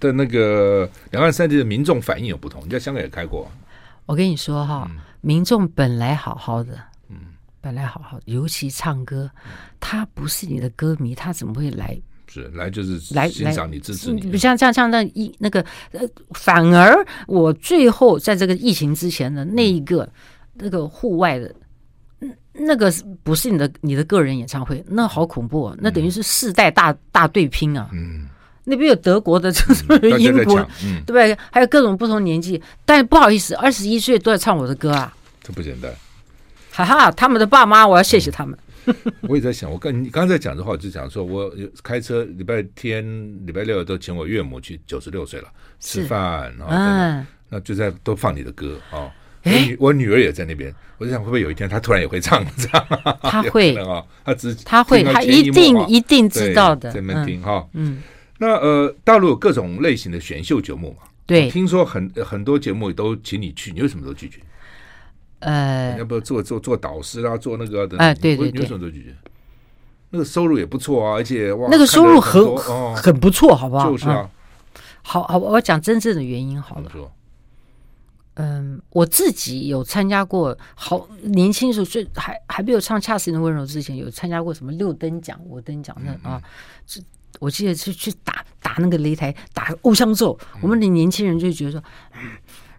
[0.00, 3.48] 的那个两岸三地的民众反应有不同，你在香港也开过。
[4.06, 6.72] 我跟你说哈，民众本来好好的，
[7.08, 7.16] 嗯，
[7.60, 9.30] 本来好好的，尤其唱歌，
[9.78, 11.96] 他不是你的歌迷，他怎么会来？
[12.26, 14.38] 是来就是来欣赏你支持你。
[14.38, 15.60] 像像像那一那个
[15.90, 20.08] 呃，反而我最后在这个疫情之前的那一个
[20.54, 21.52] 那个户外的，
[22.52, 25.76] 那个不是你的你的个人演唱会，那好恐怖啊！
[25.78, 27.90] 那等于是世代大大对拼啊！
[27.92, 28.28] 嗯。
[28.70, 29.84] 那边有德国的，就是
[30.18, 31.36] 英国，嗯、对不对？
[31.50, 35.92] 还有各种不同年纪，但不好意思，二十一岁都在唱我的歌啊，这不简单。
[36.72, 38.58] 哈哈，他们的爸妈，我要谢谢他们。
[39.28, 41.52] 我也在想，我跟你刚才讲的话，我就讲说，我
[41.82, 43.04] 开车礼拜天、
[43.44, 45.48] 礼拜六都请我岳母去，九十六岁了，
[45.78, 49.10] 吃饭，然后嗯，那就在都放你的歌哦。
[49.42, 52.86] 我女我女儿也在那边，我就想会不会有一天她突然也会唱这样？
[53.22, 56.90] 她会啊，她只她会，她一定一定知道的。
[56.90, 58.02] 在那边听哈，嗯，
[58.42, 61.06] 那呃，大陆有各种类型的选秀节目嘛？
[61.26, 64.40] 对，听说很很多节目都请你去，你为什么都拒绝？
[65.40, 67.36] 呃，要不要做做做导师啊？
[67.36, 67.98] 做那个的？
[67.98, 69.14] 哎，对对对，为什么都拒绝？
[70.08, 72.42] 那个收入也不错啊，而且哇，那个收入很
[72.96, 73.90] 很不错，好不好？
[73.90, 74.30] 就是啊，
[75.02, 76.90] 好好，我讲真正的原因好了。
[78.34, 86.40] 嗯，我自己有参加过，好年轻的时候，最还还没有唱《恰似你的温柔》之前，有参加过什么六等奖、五等奖那啊，
[86.86, 87.02] 是
[87.40, 90.38] 我记得是去打打那个擂台，打偶像咒。
[90.62, 91.82] 我们的年轻人就觉得说，
[92.14, 92.30] 嗯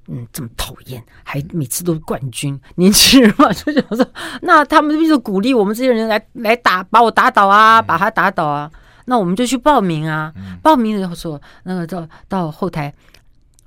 [0.07, 2.57] 嗯，这么讨厌，还每次都是冠军。
[2.75, 4.07] 年轻人嘛，就想说，
[4.41, 8.71] 那他们就鼓励我们这些人来来打，把我打倒啊，把他打倒啊。
[9.05, 12.93] 那我们就去报名啊，报名的时候，那个到到后台。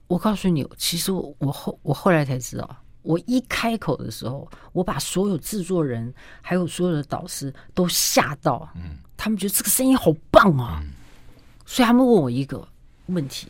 [0.07, 10.92] 我告诉你，其实我后我后来才知道，我一开口的时候，我把所有制作人还有所有的导师都吓到，嗯，他们觉得这个声音好棒啊，嗯，
[11.64, 12.66] 所以他们问我一个
[13.06, 13.48] 问题，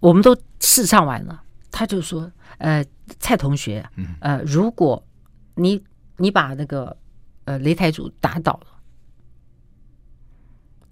[0.00, 2.84] 我们都试唱完了，他就说，呃，
[3.18, 3.88] 蔡同学，
[4.20, 5.04] 呃，如果
[5.54, 5.84] 你
[6.16, 6.96] 你把那个
[7.44, 8.66] 呃擂台主打倒了，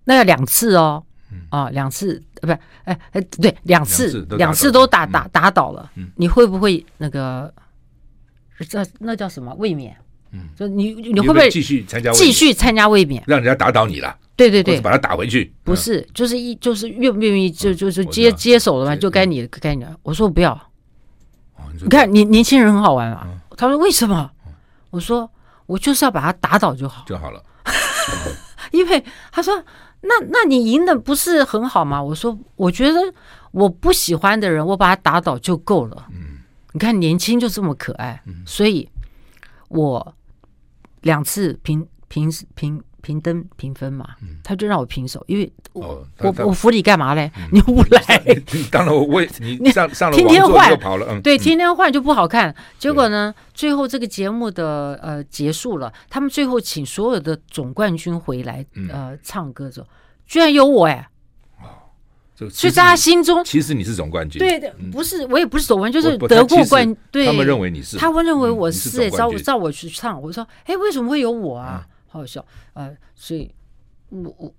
[0.04, 1.04] 那要两次哦。
[1.50, 7.52] 啊，两次呃，不，哎哎，对，两次，两次都打打打倒了，你会不会那个？
[8.68, 9.52] 这那叫什么？
[9.56, 9.94] 卫冕？
[10.32, 12.10] 嗯，就你你会不会继续参加？
[12.12, 13.22] 继续参加卫冕？
[13.26, 14.16] 让人家打倒你了？
[14.36, 15.52] 对对对，把他打回去？
[15.64, 18.96] 不是，就是一就是愿不愿意就就是接接手了嘛？
[18.96, 19.96] 就该你该你了。
[20.02, 20.58] 我说我不要。
[21.80, 23.26] 你看年年轻人很好玩啊。
[23.56, 24.30] 他说为什么？
[24.90, 25.30] 我说
[25.66, 27.42] 我就是要把他打倒就好就好了。
[28.72, 29.02] 因为
[29.32, 29.62] 他说。
[30.02, 32.00] 那那你赢的不是很好吗？
[32.00, 33.00] 我说，我觉得
[33.50, 36.06] 我不喜欢的人，我把他打倒就够了。
[36.12, 36.38] 嗯，
[36.72, 38.88] 你看年轻就这么可爱，嗯，所以
[39.76, 40.14] 我
[41.02, 42.82] 两次评评评。
[43.02, 47.30] 评灯评分嘛，他就让我平手，因为我我我服你干嘛嘞？
[47.54, 48.02] 你不来，
[48.68, 52.52] 当然我为 你上上了天天换跑了，对，天天换就不好看。
[52.80, 59.86] 结果呢，最后这个节目的呃结束了，他们最后请所有的总冠军回来呃唱歌的时候，
[60.26, 61.08] 居然有我哎！
[62.36, 66.96] 所以在他心中，其实你是总冠军，对的，不是我也不是总冠军，就是得过冠。
[67.10, 71.86] 对，他们认为你是，他们认为我是哎，照照我去唱，我说哎，为什么会有我啊？
[72.08, 72.40] 好笑
[72.72, 72.96] 啊、呃！
[73.14, 73.50] 所以，
[74.08, 74.54] 我我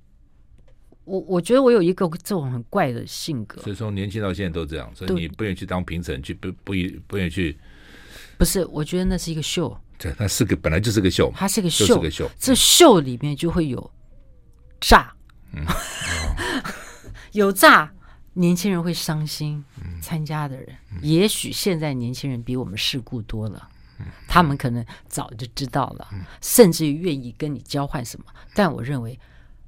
[1.06, 4.92] 我我觉得我有一个这种很怪的性格，所以从年轻到现在都这样。
[4.94, 6.74] 所以你不愿意去当评审，去不不
[7.08, 7.58] 不愿意去。
[8.38, 9.76] 不是，我觉得那是一个秀。
[9.98, 12.30] 对，那是个本来就是个秀，它是个秀，是个秀。
[12.38, 13.92] 这秀里面就会有
[14.80, 15.12] 炸，
[15.54, 15.74] 嗯哦、
[17.32, 17.92] 有诈，
[18.34, 19.64] 年轻人会伤心。
[20.02, 23.68] 参加的人，嗯、也许现在年轻人比我们世故多了。
[24.28, 26.08] 他们可能早就知道了，
[26.40, 28.26] 甚至于愿意跟你交换什么。
[28.54, 29.20] 但我认为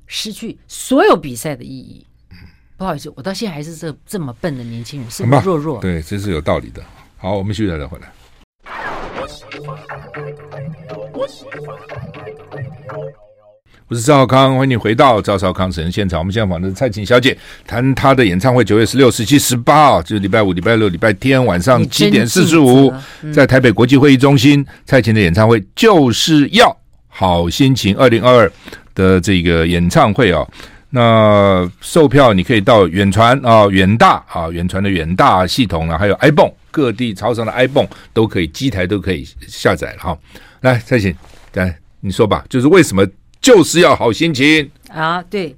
[0.06, 2.06] 失去所有比赛的意义。
[2.78, 5.82] 不好意思，我到现在还是这这么笨的年轻人，是弱弱。
[5.82, 6.84] 对，这是有道理的。
[7.18, 8.14] 好，我们休息再回来。
[13.90, 16.20] 我是赵少康，欢迎你回到赵少康神现场。
[16.20, 17.36] 我们现在访的是蔡琴小姐，
[17.66, 22.94] 谈她的演唱会，九月十六、十七、十八啊，就是礼拜五、礼拜六、礼拜天晚上七点四十五，
[23.34, 26.72] 在台北国际会议中心，蔡琴的演唱会就是要
[27.08, 28.52] 好心情二零二二
[28.94, 30.48] 的这个演唱会哦。
[30.92, 40.16] 那售票你可以到远传啊、远大啊、远传的远大系统啊，还有 ibon 各地超商的 ibon 都可以，机台都可以下载了哈。
[40.62, 41.12] 来，蔡琴，
[41.56, 43.04] 来你说吧，就是为什么？
[43.42, 44.70] 就是要好心情。
[44.90, 45.22] 啊！
[45.24, 45.56] 对，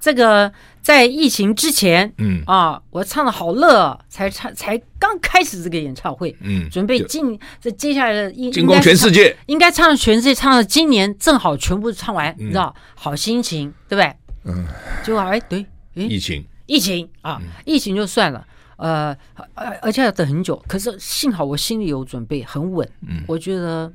[0.00, 2.42] 这个在疫情之前，嗯。
[2.46, 14.16] 啊，我唱的好乐，才唱才刚开始这个演唱会，嗯，准备进这接下来的应进攻全世界，应该唱全世界，唱到今年正好全部唱完，你知道，好心情，对不对？
[14.44, 14.66] 嗯，
[15.04, 15.64] 结果哎，对，
[15.94, 18.44] 疫情，疫情啊，疫情就算了，
[18.76, 19.16] 呃，
[19.54, 23.92] 而而且要等很久，可是幸好我心里有准备，很稳，嗯，我觉得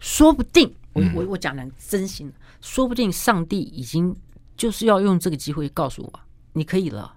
[0.00, 0.74] 说不定。
[0.98, 4.14] 我我我讲的真心，说不定上帝已经
[4.56, 6.20] 就是要用这个机会告诉我，
[6.52, 7.14] 你可以了，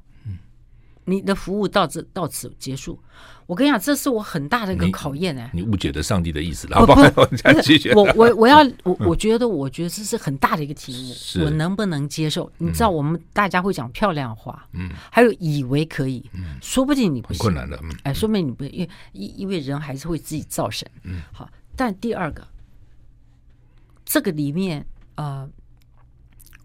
[1.05, 2.99] 你的服务到这到此结束。
[3.47, 7.01] 我跟你讲，这是我很大的一个考验哎，你误解了上帝的意思了，好不好？
[7.95, 10.93] 我我我要 我我觉得我觉得这是很大的一个题
[11.37, 12.49] 目，我能不能接受？
[12.59, 21.49] 你知道我们大家会讲漂亮话，嗯，还有以为可以，嗯说不定你不行，困难的，嗯哎，说不定你不因为因因为人还是会自己造神，嗯，好。
[21.75, 22.47] 但第二个，
[24.11, 24.85] 这个里面
[25.15, 25.49] 呃，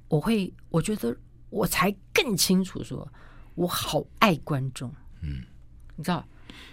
[0.08, 1.16] 我会我觉得
[1.48, 3.06] 我才更清楚说，
[3.54, 4.92] 我好爱观众。
[5.22, 5.44] 嗯，
[5.94, 6.26] 你知道，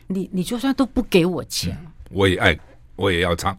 [0.07, 2.59] 你你就算都不给我钱，嗯，我也爱，
[2.95, 3.55] 我也要唱。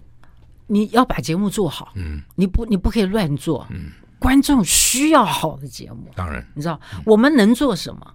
[0.67, 8.15] 你要把节目做好，嗯，你不你不可以乱做，嗯，观众需要好的节目，当然，你知道，嗯，我们能做什么？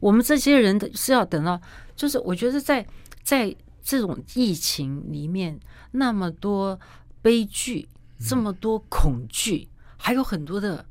[0.00, 1.60] 我们这些人的是要等到，
[1.94, 2.86] 就是我觉得在
[3.22, 6.80] 在这种疫情里面，那么多
[7.20, 7.86] 悲剧，
[8.18, 10.84] 这么多恐惧，嗯，还有很多的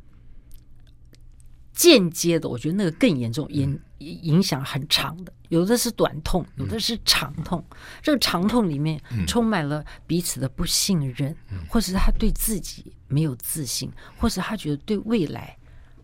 [1.74, 7.64] 间接的，我觉得那个更严重，影影响很长的，有的是短痛，有的是长痛。
[7.72, 15.58] 嗯，这个长痛里面充满了彼此的不信任，嗯，或者是他对自己没有自信，或是他觉得对未来，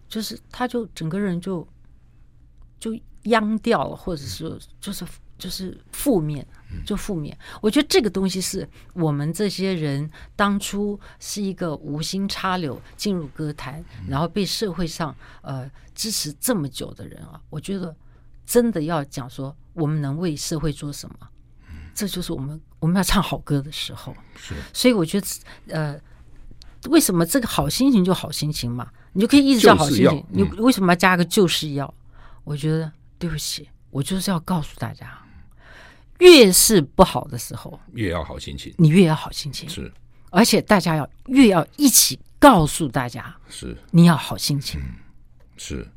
[0.07, 1.67] 就是他就整个人就。
[2.79, 2.93] 就
[3.23, 5.05] 央掉了，或者是就是
[5.37, 6.45] 就是负面，
[6.85, 7.37] 就负面。
[7.61, 17.95] 我觉得这个东西是我们这些人当初是一个无心插柳进入歌坛，然后被社会上呃支持这么久的人啊，我觉得
[18.45, 21.15] 真的要讲说我们能为社会做什么，
[21.95, 24.13] 这就是我们我们要唱好歌的时候。
[24.35, 25.27] 是，所以我觉得
[25.69, 25.97] 呃，
[26.89, 31.93] 为什么这个好心情就好心情嘛，你就可以一直叫好心情，你为什么要加个就是要？
[32.43, 35.17] 我觉得对不起，我就是要告诉大家，
[36.19, 39.67] 越是不好的时候，越要好心情，你越要好心情。
[39.69, 39.91] 是，
[40.29, 44.79] 而且大家要越要一起告诉大家，是你要好心情。
[44.79, 44.95] 嗯，
[45.57, 45.87] 是。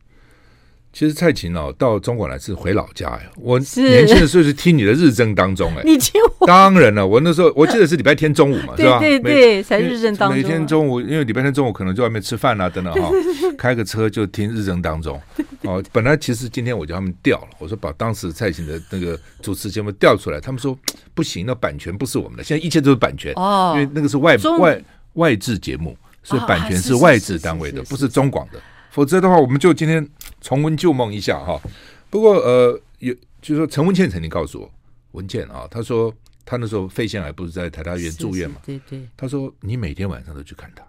[0.96, 3.20] 其实蔡琴哦，到中国来是回老家呀。
[3.36, 6.46] 我年轻的时候是听你的日正当中哎， 你听我？
[6.46, 8.98] 当然了，我那时候我记得是礼拜天中午嘛， 是吧？
[8.98, 10.34] 对对对，才日正当中。
[10.38, 13.10] 每天中午，因为礼拜天中午可能在外面吃饭啊等等哈，
[13.58, 15.20] 开个车就听日正当中。
[15.64, 20.74] 哦，本来其实今天我叫他们调了，我说把当时蔡琴的那个主持节目调出来，他们说
[21.12, 24.82] 不行，那版权不是我们的，现在一切都是版权哦，因为那个是外外
[25.12, 28.58] 外制节目，所以版权是外制单位的，不是中广的。
[28.88, 30.02] 否则的话，我们就今天
[30.46, 31.60] 重温旧梦一下哈。
[32.08, 34.70] 不过呃，有就是说陈文茜曾经告诉我，
[35.10, 38.60] 文茜啊，他说他那时候肺腺癌不是在台大医院住院嘛？
[38.64, 39.08] 对对。
[39.16, 40.84] 他说你每天晚上都去看他，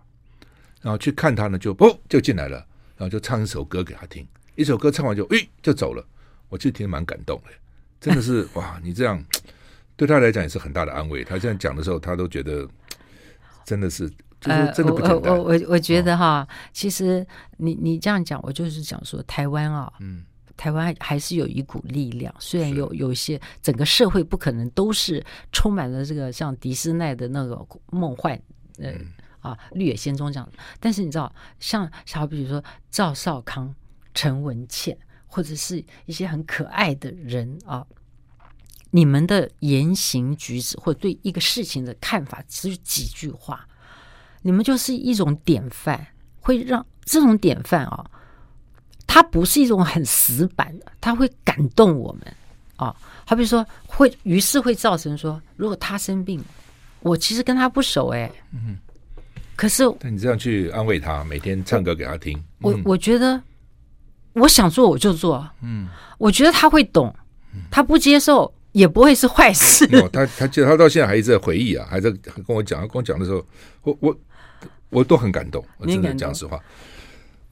[0.83, 2.57] 然后去看他呢，就哦就进来了，
[2.97, 6.05] 然后就唱一首歌给他听，一首歌唱完就诶就走了。
[6.49, 7.51] 我其实听蛮感动的，
[7.99, 8.79] 真的是 哇！
[8.83, 9.19] 你这样
[9.95, 11.23] 对他来讲也是很大的安慰。
[11.23, 12.69] 他这样讲的时候，他都觉得
[13.65, 14.07] 真的是。
[14.43, 17.25] 呃，我我我我我觉得哈，哦、其实
[17.57, 20.23] 你你这样讲，我就是讲说台湾啊，嗯，
[20.55, 28.39] 台湾还是有一股力量，虽然有有一些整个社会不可能都是充满了这个像迪斯奈的那个梦幻，
[28.77, 30.47] 呃、嗯、啊绿野仙踪这样，
[30.79, 33.73] 但是你知道，像好比如说赵少康、
[34.13, 37.83] 陈文茜，或者是一些很可爱的人啊，
[38.91, 43.66] 你们的言行举止或对一个事情的看法，只有几句话。
[44.41, 46.07] 你们就是一种典范，
[46.39, 48.05] 会让这种典范啊，
[49.05, 52.21] 它不是一种很死板的，它会感动我们
[52.75, 52.95] 啊。
[53.25, 56.41] 好比说，会于是会造成说，如果他生病，
[57.01, 58.77] 我其实跟他不熟哎，嗯，
[59.55, 63.41] 可是那你这样去安慰他，每天唱歌给他听，我我觉得
[64.33, 67.13] 我想做我就做，嗯，我觉得他会懂，
[67.69, 69.85] 他不接受也不会是坏事。
[69.97, 73.45] 哦，他他记得他到现在还一直在回忆啊，还在跟我讲，跟我讲的时候，
[73.83, 74.17] 我我。
[74.89, 76.59] 我都很感动，我真的讲实话。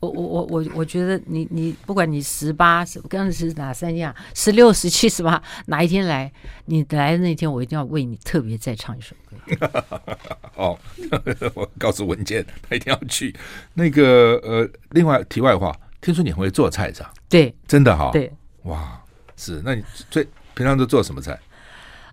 [0.01, 4.15] 我我我我我觉得你你不管你十八是，刚才是哪三天啊？
[4.35, 6.31] 十六、十七、十八，哪一天来？
[6.65, 9.71] 你来的那天，我一定要为你特别再唱一首歌。
[10.53, 10.77] 好，
[11.55, 13.35] 我告诉文健，他一定要去。
[13.73, 17.11] 那个呃，另外题外话，听说你会做菜是吧？
[17.27, 18.11] 对，真的哈。
[18.11, 18.31] 对，
[18.63, 19.01] 哇，
[19.37, 19.61] 是。
[19.65, 21.31] 那你最平常都做什么菜？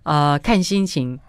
[0.03, 1.19] 啊、呃，看心情。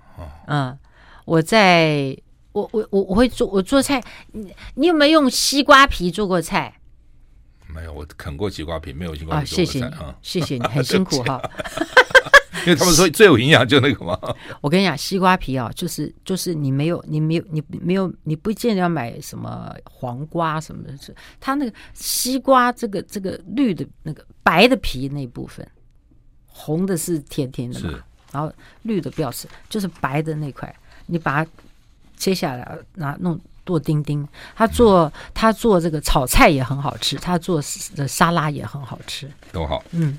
[0.46, 0.78] 嗯，
[1.26, 2.16] 我在。
[2.54, 4.00] 我我我我会做我做菜，
[4.30, 6.80] 你你有没有用西瓜皮做过菜？
[7.66, 10.16] 没有，我啃过西瓜皮，没有西瓜皮做过菜啊。
[10.22, 11.42] 谢谢你，很辛苦哈。
[12.64, 14.16] 因为他们说最有营养就那个嘛。
[14.60, 25.66] 我跟你讲，西瓜皮啊，就是就是你没有你没有你没有你不见得要买什么黄瓜什么的，是它那个西瓜这个这个绿的那个白的皮那部分，
[26.46, 27.98] 红的是甜甜的嘛，
[28.30, 28.50] 然后
[28.82, 30.72] 绿的不要吃，就是白的那块，
[31.06, 31.50] 你把它。
[32.24, 37.62] 切下来拿弄剁丁丁，他做他做这个炒菜也很好吃，他做
[37.94, 39.84] 的沙拉也很好吃，都好。
[39.90, 40.18] 嗯，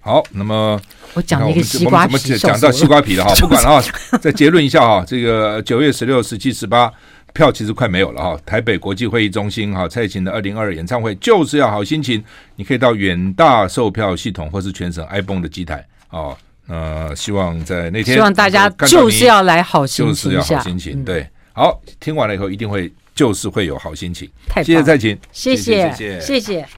[0.00, 0.80] 好，那么
[1.14, 6.92] 我讲了一个西瓜皮，讲到西瓜皮了哈， 不管了哈，再结论一下哈，这个九月十六、十七、十八
[7.32, 12.22] 票其实快没有了哈，台北国际会议中心哈，蔡琴的二零二二演唱会就是要好心情，
[12.54, 16.38] 你可以到远大售票系统或是全省 iPhone 的机台哦。
[16.66, 21.04] 呃，希望在那天，希望大家就是要来好心情，就是要好心情。
[21.04, 24.28] 对，好，听完了以后一定会就是会有好心情。
[24.48, 26.68] 太谢谢蔡琴，谢谢，谢谢，谢谢。